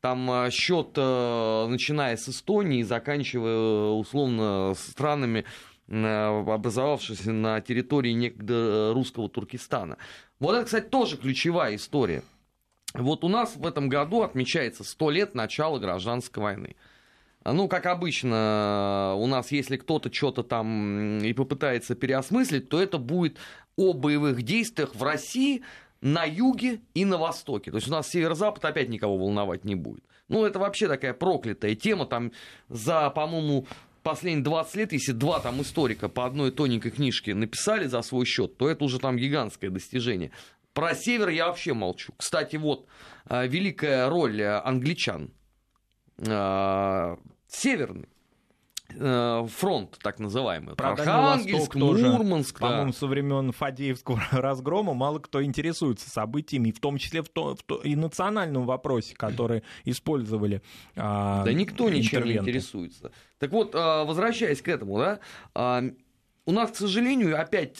[0.01, 5.43] Там счет, начиная с Эстонии, заканчивая, условно, странами,
[5.89, 9.97] образовавшимися на территории некогда русского Туркестана.
[10.39, 12.23] Вот это, кстати, тоже ключевая история.
[12.93, 16.75] Вот у нас в этом году отмечается 100 лет начала гражданской войны.
[17.43, 23.37] Ну, как обычно, у нас, если кто-то что-то там и попытается переосмыслить, то это будет
[23.77, 25.63] о боевых действиях в России
[26.01, 27.71] на юге и на востоке.
[27.71, 30.03] То есть у нас северо-запад опять никого волновать не будет.
[30.27, 32.05] Ну, это вообще такая проклятая тема.
[32.05, 32.31] Там
[32.69, 33.65] за, по-моему,
[34.03, 38.57] последние 20 лет, если два там историка по одной тоненькой книжке написали за свой счет,
[38.57, 40.31] то это уже там гигантское достижение.
[40.73, 42.13] Про север я вообще молчу.
[42.17, 42.85] Кстати, вот
[43.29, 45.31] э, великая роль э, англичан.
[46.19, 47.15] Э,
[47.47, 48.07] северный
[48.89, 50.75] фронт, так называемый.
[50.75, 52.59] Про Архангельск, Мурманск.
[52.59, 52.67] Да.
[52.67, 57.63] По-моему, со времен Фадеевского разгрома мало кто интересуется событиями, в том числе в то, в
[57.63, 60.61] то, и национальном вопросе, который использовали
[60.95, 63.11] а, Да никто ничем не интересуется.
[63.39, 65.19] Так вот, возвращаясь к этому, да,
[66.45, 67.79] у нас, к сожалению, опять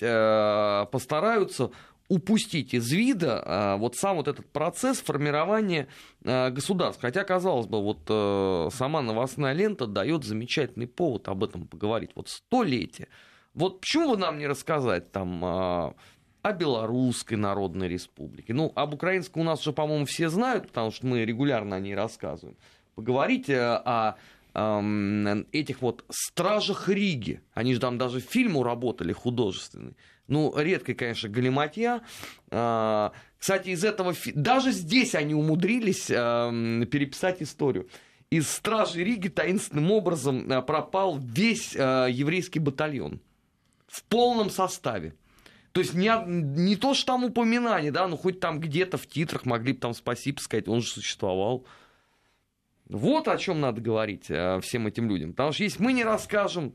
[0.92, 1.72] постараются
[2.10, 5.88] упустить из вида а, вот сам вот этот процесс формирования
[6.24, 7.02] а, государств.
[7.02, 12.12] Хотя, казалось бы, вот а, сама новостная лента дает замечательный повод об этом поговорить.
[12.16, 13.08] Вот столетие.
[13.54, 15.96] Вот почему бы нам не рассказать там а,
[16.44, 18.54] о Белорусской Народной Республике?
[18.54, 21.96] Ну, об украинской у нас уже, по-моему, все знают, потому что мы регулярно о ней
[21.96, 22.58] рассказываем.
[22.96, 24.16] Поговорить о
[25.52, 27.42] этих вот стражах Риги.
[27.54, 29.96] Они же там даже фильму работали художественный.
[30.28, 32.02] Ну, редкая, конечно, галиматья.
[32.52, 34.14] А, кстати, из этого...
[34.36, 37.88] Даже здесь они умудрились переписать историю.
[38.30, 43.22] Из стражи Риги таинственным образом а, пропал весь а, еврейский батальон.
[43.88, 45.16] В полном составе.
[45.72, 49.46] То есть не, не то, что там упоминание, да, ну хоть там где-то в титрах
[49.46, 51.66] могли бы там спасибо сказать, он же существовал.
[52.90, 55.32] Вот о чем надо говорить всем этим людям.
[55.32, 56.74] Потому что если мы не расскажем,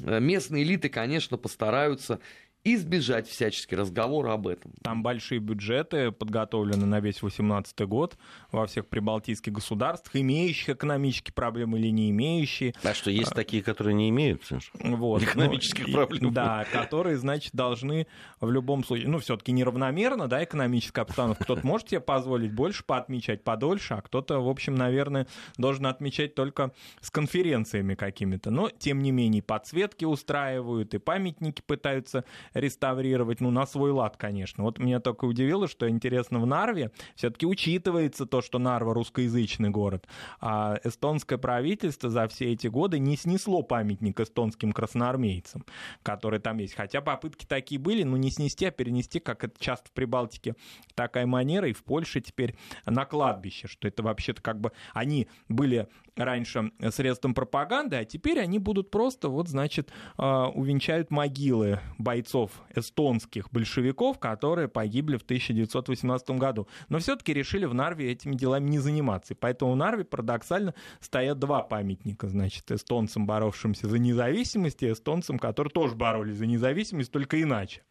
[0.00, 2.20] местные элиты, конечно, постараются
[2.64, 4.72] избежать всячески разговора об этом.
[4.82, 8.18] Там большие бюджеты подготовлены на весь 2018 год
[8.52, 12.74] во всех прибалтийских государствах, имеющих экономические проблемы или не имеющие.
[12.82, 14.42] А что, есть такие, которые не имеют
[14.74, 16.32] вот, экономических ну, проблем?
[16.34, 18.06] Да, которые, значит, должны
[18.40, 21.44] в любом случае, ну, все-таки неравномерно, да, экономическая обстановка.
[21.44, 26.72] Кто-то может себе позволить больше поотмечать, подольше, а кто-то, в общем, наверное, должен отмечать только
[27.00, 28.50] с конференциями какими-то.
[28.50, 34.64] Но, тем не менее, подсветки устраивают, и памятники пытаются реставрировать, ну, на свой лад, конечно.
[34.64, 40.06] Вот меня только удивило, что интересно, в Нарве все-таки учитывается то, что Нарва русскоязычный город,
[40.40, 45.64] а эстонское правительство за все эти годы не снесло памятник эстонским красноармейцам,
[46.02, 46.74] которые там есть.
[46.74, 50.54] Хотя попытки такие были, но не снести, а перенести, как это часто в Прибалтике
[50.94, 55.88] такая манера, и в Польше теперь на кладбище, что это вообще-то как бы они были
[56.24, 63.50] раньше средством пропаганды, а теперь они будут просто, вот, значит, а, увенчают могилы бойцов эстонских
[63.50, 66.68] большевиков, которые погибли в 1918 году.
[66.88, 69.34] Но все-таки решили в Нарве этими делами не заниматься.
[69.34, 75.38] И поэтому в Нарве парадоксально стоят два памятника, значит, эстонцам, боровшимся за независимость, и эстонцам,
[75.38, 77.82] которые тоже боролись за независимость, только иначе.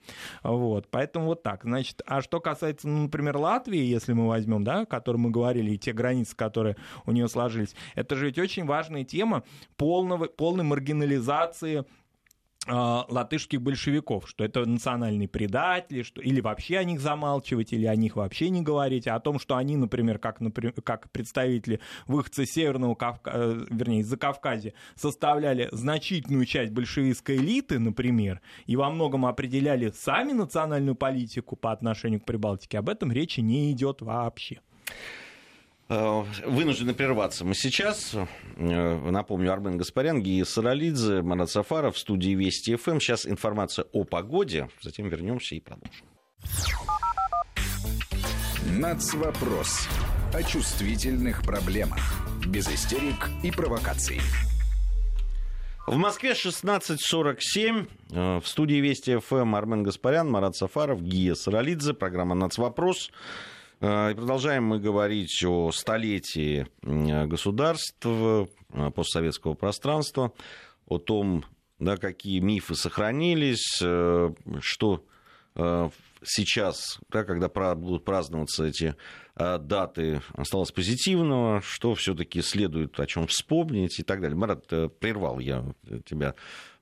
[0.43, 1.63] Вот, поэтому вот так.
[1.63, 5.71] Значит, а что касается, ну, например, Латвии, если мы возьмем, да, о которой мы говорили,
[5.71, 9.43] и те границы, которые у нее сложились, это же ведь очень важная тема
[9.77, 11.86] полного, полной маргинализации
[12.67, 17.95] а, латышских большевиков, что это национальные предатели, что, или вообще о них замалчивать, или о
[17.95, 22.45] них вообще не говорить, а о том, что они, например, как, например, как представители выходца
[22.45, 29.25] Северного Кавказа, э, вернее, из-за Кавказа, составляли значительную часть большевистской элиты, например, и во многом
[29.25, 34.60] определяли сами национальную политику по отношению к Прибалтике, об этом речи не идет вообще.
[35.89, 37.43] Э, вынуждены прерваться.
[37.43, 42.99] Мы сейчас, э, напомню, Армен Гаспарян, Гия Саралидзе, Марат Сафаров в студии Вести ФМ.
[42.99, 46.06] Сейчас информация о погоде, затем вернемся и продолжим.
[48.78, 49.88] Нацвопрос.
[50.32, 51.99] О чувствительных проблемах.
[52.45, 54.21] Без истерик и провокаций.
[55.88, 57.88] В Москве 16.47.
[58.12, 61.95] Э, в студии Вести ФМ Армен Гаспарян, Марат Сафаров, Гия Саралидзе.
[61.95, 63.09] Программа «Нацвопрос».
[63.09, 68.45] Э, и продолжаем мы говорить о столетии государств э,
[68.93, 70.34] постсоветского пространства,
[70.86, 71.45] о том,
[71.80, 75.05] да, какие мифы сохранились, э, что
[75.55, 75.89] э,
[76.23, 78.95] сейчас, да, когда будут праздноваться эти
[79.36, 84.38] э, даты, осталось позитивного, что все-таки следует о чем вспомнить и так далее.
[84.38, 84.67] Марат,
[84.99, 85.63] прервал я
[86.05, 86.36] тебя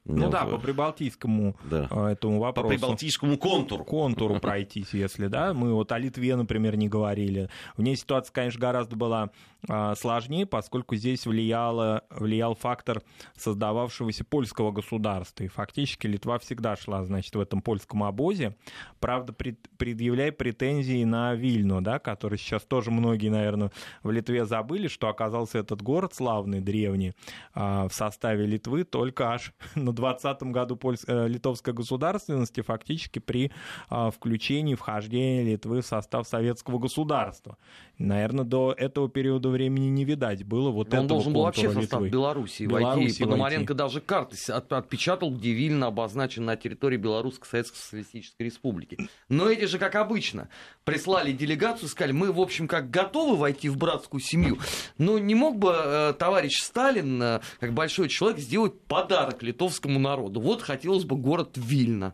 [0.07, 1.87] ну да, по прибалтийскому да.
[1.91, 2.69] Э, этому вопросу.
[2.69, 3.83] По прибалтийскому контуру.
[3.83, 5.53] Контуру пройтись, если, да.
[5.53, 7.49] Мы вот о Литве, например, не говорили.
[7.75, 9.31] В ней ситуация, конечно, гораздо была
[9.67, 13.01] а, сложнее, поскольку здесь влияло, влиял фактор
[13.35, 15.43] создававшегося польского государства.
[15.43, 18.55] И фактически Литва всегда шла, значит, в этом польском обозе.
[18.99, 23.71] Правда, предъявляя претензии на Вильну, да, который сейчас тоже многие, наверное,
[24.03, 27.13] в Литве забыли, что оказался этот город славный, древний,
[27.53, 31.03] а, в составе Литвы только аж на 20 году польс...
[31.07, 33.51] Э, литовской государственности фактически при
[33.89, 37.57] а, включении, вхождении Литвы в состав советского государства.
[37.97, 41.73] Наверное, до этого периода времени не видать было вот Он этого должен был вообще в
[41.73, 42.09] состав Литвы.
[42.09, 43.23] Белоруссии, войти.
[43.23, 43.77] Пономаренко войти.
[43.77, 49.09] даже карты отпечатал, где Вильна обозначен на территории Белорусской Советской Социалистической Республики.
[49.29, 50.49] Но эти же, как обычно,
[50.83, 54.57] прислали делегацию, сказали, мы, в общем, как готовы войти в братскую семью,
[54.97, 59.99] но не мог бы э, товарищ Сталин, э, как большой человек, сделать подарок литовскому русскому
[59.99, 60.41] народу.
[60.41, 62.13] Вот хотелось бы город Вильна.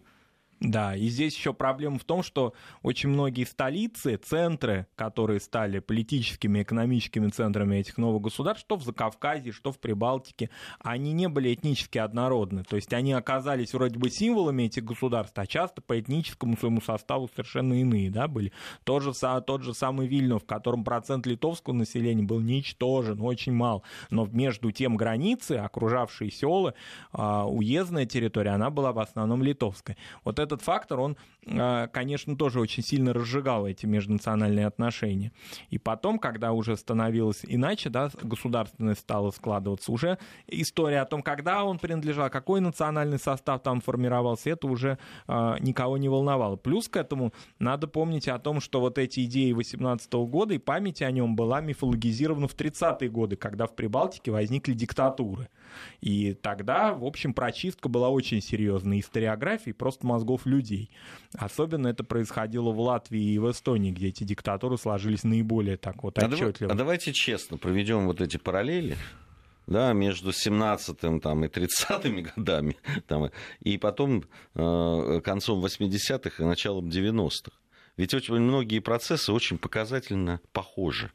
[0.60, 6.64] Да, и здесь еще проблема в том, что очень многие столицы, центры, которые стали политическими,
[6.64, 10.50] экономическими центрами этих новых государств, что в Закавказье, что в Прибалтике,
[10.80, 12.64] они не были этнически однородны.
[12.64, 17.28] То есть они оказались вроде бы символами этих государств, а часто по этническому своему составу
[17.28, 18.54] совершенно иные да, были.
[18.86, 19.12] Тот же,
[19.46, 23.84] тот же самый Вильнюс, в котором процент литовского населения был ничтожен, очень мал.
[24.10, 26.74] Но между тем границы, окружавшие села,
[27.12, 29.98] а, уездная территория, она была в основном литовской.
[30.24, 35.32] Вот это этот фактор, он, а, конечно, тоже очень сильно разжигал эти межнациональные отношения.
[35.70, 41.64] И потом, когда уже становилось иначе, да, государственность стала складываться, уже история о том, когда
[41.64, 44.98] он принадлежал, какой национальный состав там формировался, это уже
[45.28, 46.56] э, никого не волновало.
[46.56, 51.02] Плюс к этому надо помнить о том, что вот эти идеи 18 года и память
[51.02, 55.50] о нем была мифологизирована в 30-е годы, когда в Прибалтике возникли диктатуры.
[56.02, 60.90] И тогда, в общем, прочистка была очень серьезной историографии просто мозгов людей.
[61.34, 66.18] Особенно это происходило в Латвии и в Эстонии, где эти диктатуры сложились наиболее так вот
[66.18, 66.72] отчетливо.
[66.72, 68.98] А, а давайте честно проведем вот эти параллели
[69.68, 72.78] да, между 17-м там, и 30-ми годами,
[73.08, 73.32] там,
[73.62, 74.24] и потом
[74.56, 77.52] э, концом 80-х и началом 90-х.
[77.96, 81.12] Ведь очень многие процессы очень показательно похожи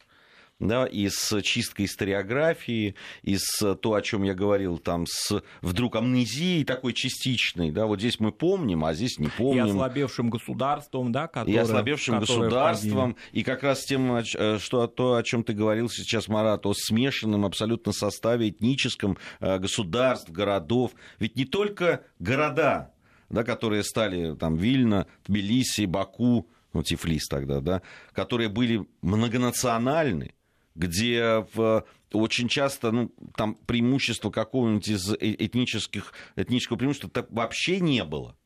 [0.61, 5.97] да, и с чисткой историографии, и с то, о чем я говорил, там, с вдруг
[5.97, 9.67] амнезией такой частичной, да, вот здесь мы помним, а здесь не помним.
[9.67, 13.41] И ослабевшим государством, да, которое, И ослабевшим государством, входили.
[13.41, 17.45] и как раз тем, э, что то, о чем ты говорил сейчас, Марат, о смешанном
[17.45, 20.93] абсолютно составе этническом э, государств, городов.
[21.21, 22.93] Ведь не только города,
[23.31, 27.83] да, которые стали там Вильна, Тбилиси, Баку, ну, Тифлис тогда, да,
[28.13, 30.35] которые были многонациональны,
[30.79, 38.05] где в, очень часто ну, там преимущество какого-нибудь из э, этнических, этнического преимущества вообще не
[38.05, 38.37] было.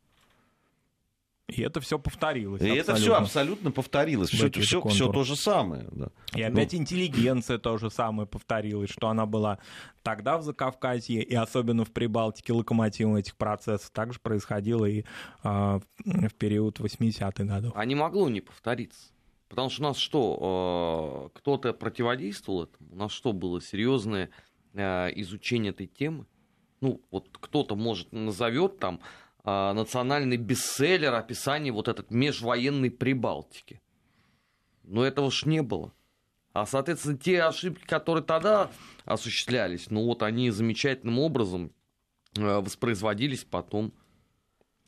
[1.48, 2.62] И это все повторилось.
[2.62, 2.92] И абсолютно.
[2.92, 4.30] это все абсолютно повторилось.
[4.30, 5.86] Все, все, все то же самое.
[5.92, 6.08] Да.
[6.34, 6.78] И опять ну.
[6.78, 9.58] интеллигенция то же самое повторилась, что она была
[10.02, 13.90] тогда в Закавказье, и особенно в Прибалтике локомотивом этих процессов.
[13.90, 15.04] Также происходило и
[15.44, 17.72] э, в период 80-х годов.
[17.74, 19.12] А не могло не повториться.
[19.53, 22.90] Потому что у нас что, э, кто-то противодействовал этому?
[22.90, 24.30] У нас что, было серьезное
[24.72, 26.24] э, изучение этой темы?
[26.80, 29.00] Ну, вот кто-то, может, назовет там
[29.44, 33.82] э, национальный бестселлер описание вот этот межвоенной Прибалтики.
[34.84, 35.92] Но этого ж не было.
[36.55, 38.70] А, соответственно, те ошибки, которые тогда
[39.05, 41.72] осуществлялись, ну вот они замечательным образом
[42.34, 43.92] воспроизводились потом.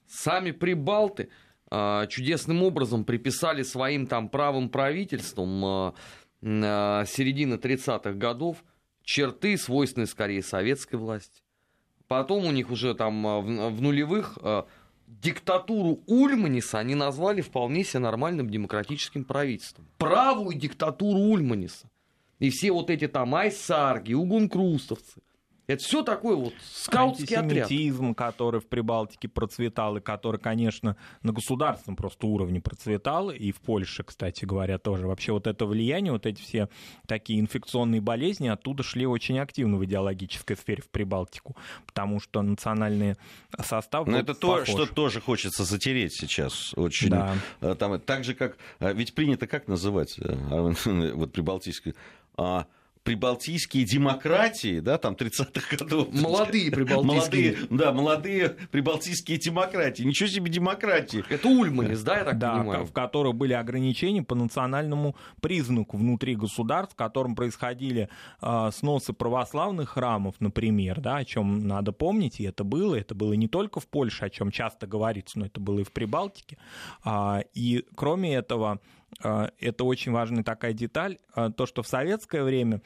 [0.06, 1.28] Сами прибалты,
[1.70, 5.94] чудесным образом приписали своим там правым правительством а,
[6.42, 8.64] а, середины 30-х годов
[9.02, 11.42] черты, свойственные скорее советской власти.
[12.06, 14.38] Потом у них уже там в нулевых
[15.06, 19.86] диктатуру Ульманиса они назвали вполне себе нормальным демократическим правительством.
[19.98, 21.90] Правую диктатуру Ульманиса.
[22.40, 25.22] И все вот эти там айсарги, угункрустовцы–
[25.66, 28.16] это все такой вот скаутский Антисемитизм, отряд.
[28.16, 34.02] который в Прибалтике процветал, и который, конечно, на государственном просто уровне процветал, и в Польше,
[34.02, 35.06] кстати говоря, тоже.
[35.06, 36.68] Вообще вот это влияние, вот эти все
[37.06, 41.56] такие инфекционные болезни оттуда шли очень активно в идеологической сфере в Прибалтику,
[41.86, 43.16] потому что национальный
[43.58, 46.74] состав Но это то, что тоже хочется затереть сейчас.
[46.74, 47.10] Очень.
[47.10, 47.34] Да.
[47.60, 48.58] Э, там, так же, как...
[48.80, 50.34] Э, ведь принято как называть э,
[51.14, 51.94] вот прибалтийское?
[53.04, 56.08] Прибалтийские демократии, да, там 30-х годов.
[56.12, 57.52] Молодые прибалтийские.
[57.52, 60.02] Молодые, да, молодые прибалтийские демократии.
[60.02, 61.24] Ничего себе демократии.
[61.28, 62.84] Это Ульманис, да, я так да, понимаю?
[62.86, 68.08] в которых были ограничения по национальному признаку внутри государств, в котором происходили
[68.40, 73.34] э, сносы православных храмов, например, да, о чем надо помнить, и это было, это было
[73.34, 76.58] не только в Польше, о чем часто говорится, но это было и в Прибалтике.
[77.04, 78.80] А, и кроме этого,
[79.20, 82.80] это очень важная такая деталь, а, то, что в советское время,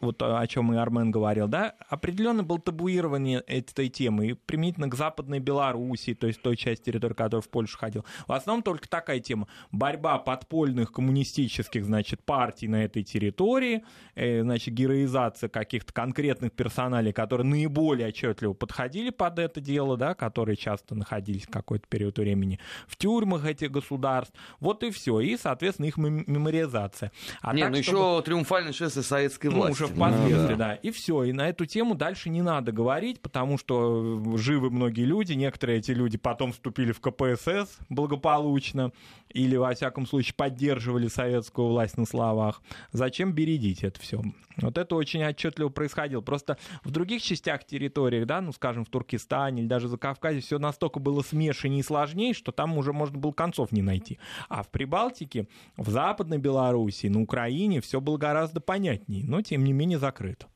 [0.00, 4.94] вот о чем и Армен говорил, да, определенно было табуирование этой темы, и применительно к
[4.94, 8.04] Западной Белоруссии, то есть той части территории, которая в Польшу ходил.
[8.26, 9.48] В основном только такая тема.
[9.70, 13.84] Борьба подпольных коммунистических, значит, партий на этой территории,
[14.14, 20.56] э, значит, героизация каких-то конкретных персоналей, которые наиболее отчетливо подходили под это дело, да, которые
[20.56, 24.34] часто находились в какой-то период времени в тюрьмах этих государств.
[24.60, 25.20] Вот и все.
[25.20, 27.12] И, соответственно, их мемориазация.
[27.40, 27.98] А Не, так, ну чтобы...
[27.98, 30.56] еще триумфальное шествие советской ну, уже впоследствии, ну, да.
[30.56, 30.74] да.
[30.74, 31.24] И все.
[31.24, 35.34] И на эту тему дальше не надо говорить, потому что живы многие люди.
[35.34, 38.92] Некоторые эти люди потом вступили в КПСС благополучно
[39.30, 42.62] или, во всяком случае, поддерживали советскую власть на словах.
[42.92, 44.22] Зачем бередить это все?
[44.58, 46.22] Вот это очень отчетливо происходило.
[46.22, 50.58] Просто в других частях территории, да, ну, скажем, в Туркестане или даже за Кавказе, все
[50.58, 54.18] настолько было смешаннее и сложнее, что там уже можно было концов не найти.
[54.48, 59.72] А в Прибалтике, в Западной Белоруссии, на Украине все было гораздо понятнее, но тем не
[59.72, 60.46] менее закрыто.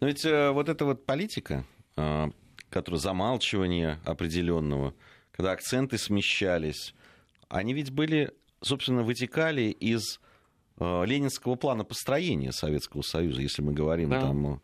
[0.00, 1.64] Но ведь э, вот эта вот политика,
[1.96, 2.30] э,
[2.70, 4.94] которая замалчивание определенного,
[5.32, 6.94] когда акценты смещались,
[7.48, 10.20] они ведь были, собственно, вытекали из
[10.78, 14.20] э, ленинского плана построения Советского Союза, если мы говорим да.
[14.20, 14.60] там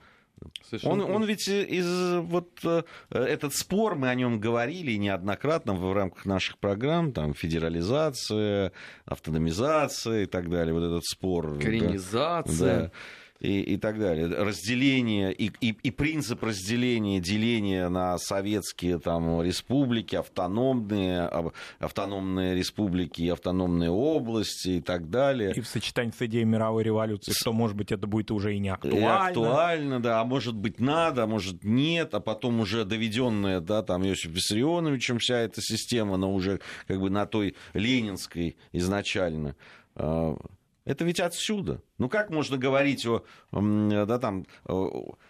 [0.85, 2.64] он, он ведь из вот
[3.11, 8.73] этот спор мы о нем говорили неоднократно в рамках наших программ, там федерализация,
[9.05, 11.59] автономизация и так далее, вот этот спор.
[11.59, 12.85] Коренизация.
[12.85, 12.93] Да
[13.41, 14.26] и, и так далее.
[14.26, 21.30] Разделение и, и, и принцип разделения, деления на советские там, республики, автономные,
[21.78, 25.53] автономные республики и автономные области и так далее.
[25.57, 28.68] И в сочетании с идеей мировой революции, что, может быть, это будет уже и не
[28.68, 28.99] актуально.
[28.99, 33.82] И актуально, да, а может быть надо, а может нет, а потом уже доведенная, да,
[33.82, 39.57] там, Иосифом Виссарионовичем вся эта система, но уже как бы на той ленинской изначально
[39.95, 40.36] а,
[40.85, 41.83] это ведь отсюда.
[41.99, 44.47] Ну как можно говорить о, да, там,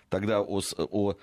[0.08, 1.16] тогда о, о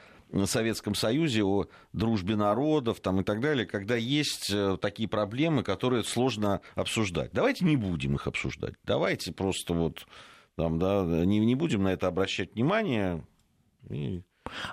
[0.45, 6.03] Советском Союзе, о дружбе народов там, и так далее, когда есть э, такие проблемы, которые
[6.03, 7.31] сложно обсуждать.
[7.31, 8.75] Давайте не будем их обсуждать.
[8.83, 10.05] Давайте просто вот
[10.55, 13.25] там, да, не, не будем на это обращать внимание.
[13.89, 14.21] И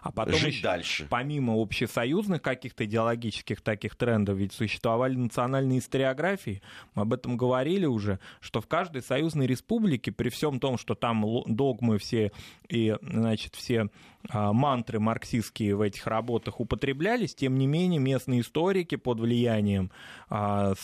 [0.02, 1.06] а потом жить дальше.
[1.10, 6.62] Помимо общесоюзных каких-то идеологических таких трендов, ведь существовали национальные историографии,
[6.94, 11.24] мы об этом говорили уже, что в каждой союзной республике, при всем том, что там
[11.46, 12.32] догмы все
[12.68, 13.88] и, значит, все
[14.30, 19.90] а, мантры марксистские в этих работах употреблялись, тем не менее местные историки под влиянием
[20.28, 20.74] а,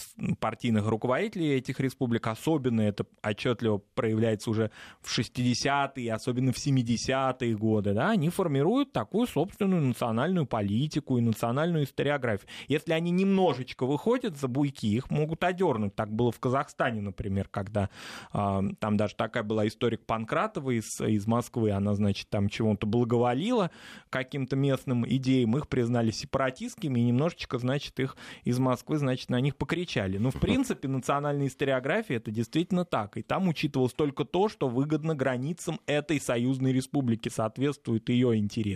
[0.41, 4.71] партийных руководителей этих республик, особенно это отчетливо проявляется уже
[5.01, 11.85] в 60-е, особенно в 70-е годы, да, они формируют такую собственную национальную политику и национальную
[11.85, 12.49] историографию.
[12.69, 15.95] Если они немножечко выходят за буйки, их могут одернуть.
[15.95, 17.91] Так было в Казахстане, например, когда
[18.33, 23.71] а, там даже такая была историк Панкратова из, из Москвы, она, значит, там чего-то благоволила
[24.11, 29.57] каким-то местным идеям, их признали сепаратистскими, и немножечко, значит, их из Москвы, значит, на них
[29.57, 30.19] покричали.
[30.19, 33.17] Но, в принципе, национальная историография— это действительно так.
[33.17, 38.70] И там учитывалось только то, что выгодно границам этой союзной республики, соответствует ее интересам.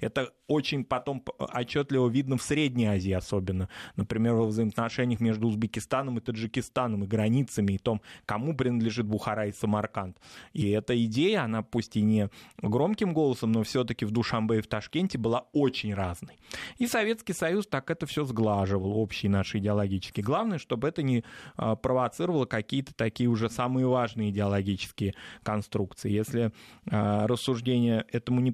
[0.00, 3.68] Это очень потом отчетливо видно в Средней Азии особенно.
[3.96, 9.52] Например, во взаимоотношениях между Узбекистаном и Таджикистаном, и границами, и том, кому принадлежит Бухара и
[9.52, 10.16] Самарканд.
[10.52, 12.30] И эта идея, она пусть и не
[12.62, 16.38] громким голосом, но все все-таки в Душамбе и в Ташкенте была очень разной.
[16.78, 20.22] И Советский Союз так это все сглаживал, общий наш идеологический.
[20.22, 21.24] Главное, чтобы это не
[21.56, 26.10] а, провоцировало какие-то такие уже самые важные идеологические конструкции.
[26.10, 26.52] Если
[26.88, 28.52] а, рассуждения этому не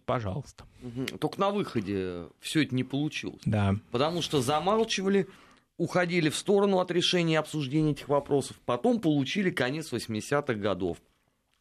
[0.00, 0.64] противоречат, пожалуйста.
[1.18, 3.42] Только на выходе все это не получилось.
[3.44, 3.76] Да.
[3.90, 5.28] Потому что замалчивали
[5.78, 10.98] уходили в сторону от решения и обсуждения этих вопросов, потом получили конец 80-х годов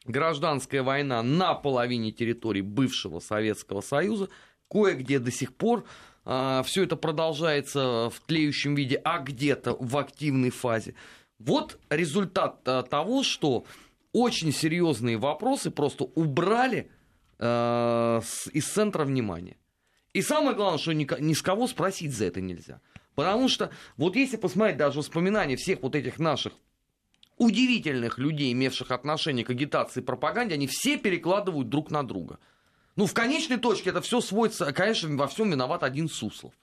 [0.06, 4.30] гражданская война на половине территории бывшего Советского Союза,
[4.70, 5.84] кое-где до сих пор э,
[6.26, 10.94] а, все это продолжается в тлеющем виде, а где-то в активной фазе.
[11.40, 13.66] Вот результат а, того, что
[14.14, 16.90] очень серьезные вопросы просто убрали
[17.40, 19.58] э, с, из центра внимания.
[20.14, 22.80] И самое главное, что ни, ни с кого спросить за это нельзя.
[23.16, 26.54] Потому что вот если посмотреть даже воспоминания всех вот этих наших
[27.38, 32.40] удивительных людей, имевших отношение к агитации и пропаганде, они все перекладывают друг на друга.
[32.96, 36.54] Ну, в конечной точке это все сводится, конечно, во всем виноват один Суслов.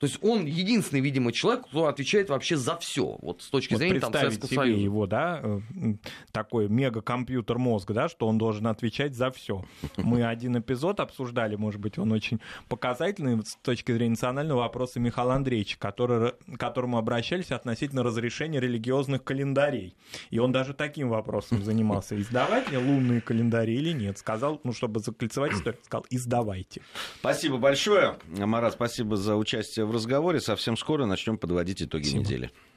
[0.00, 3.80] То есть он единственный, видимо, человек, кто отвечает вообще за все, вот с точки вот
[3.80, 4.80] зрения там, представить Советского себе Союза.
[4.82, 5.60] его, да, э,
[6.32, 9.62] такой мегакомпьютер мозг, да, что он должен отвечать за все.
[9.98, 12.40] Мы один эпизод обсуждали, может быть, он очень
[12.70, 19.22] показательный с точки зрения национального вопроса Михаила Андреевича, который, к которому обращались относительно разрешения религиозных
[19.22, 19.94] календарей.
[20.30, 22.18] И он даже таким вопросом занимался.
[22.18, 24.16] Издавать ли лунные календари или нет?
[24.16, 26.80] Сказал, ну, чтобы закольцевать историю, сказал, издавайте.
[27.18, 28.16] Спасибо большое.
[28.28, 30.40] Марат, спасибо за участие в разговоре.
[30.40, 32.22] Совсем скоро начнем подводить итоги Спасибо.
[32.24, 32.50] недели.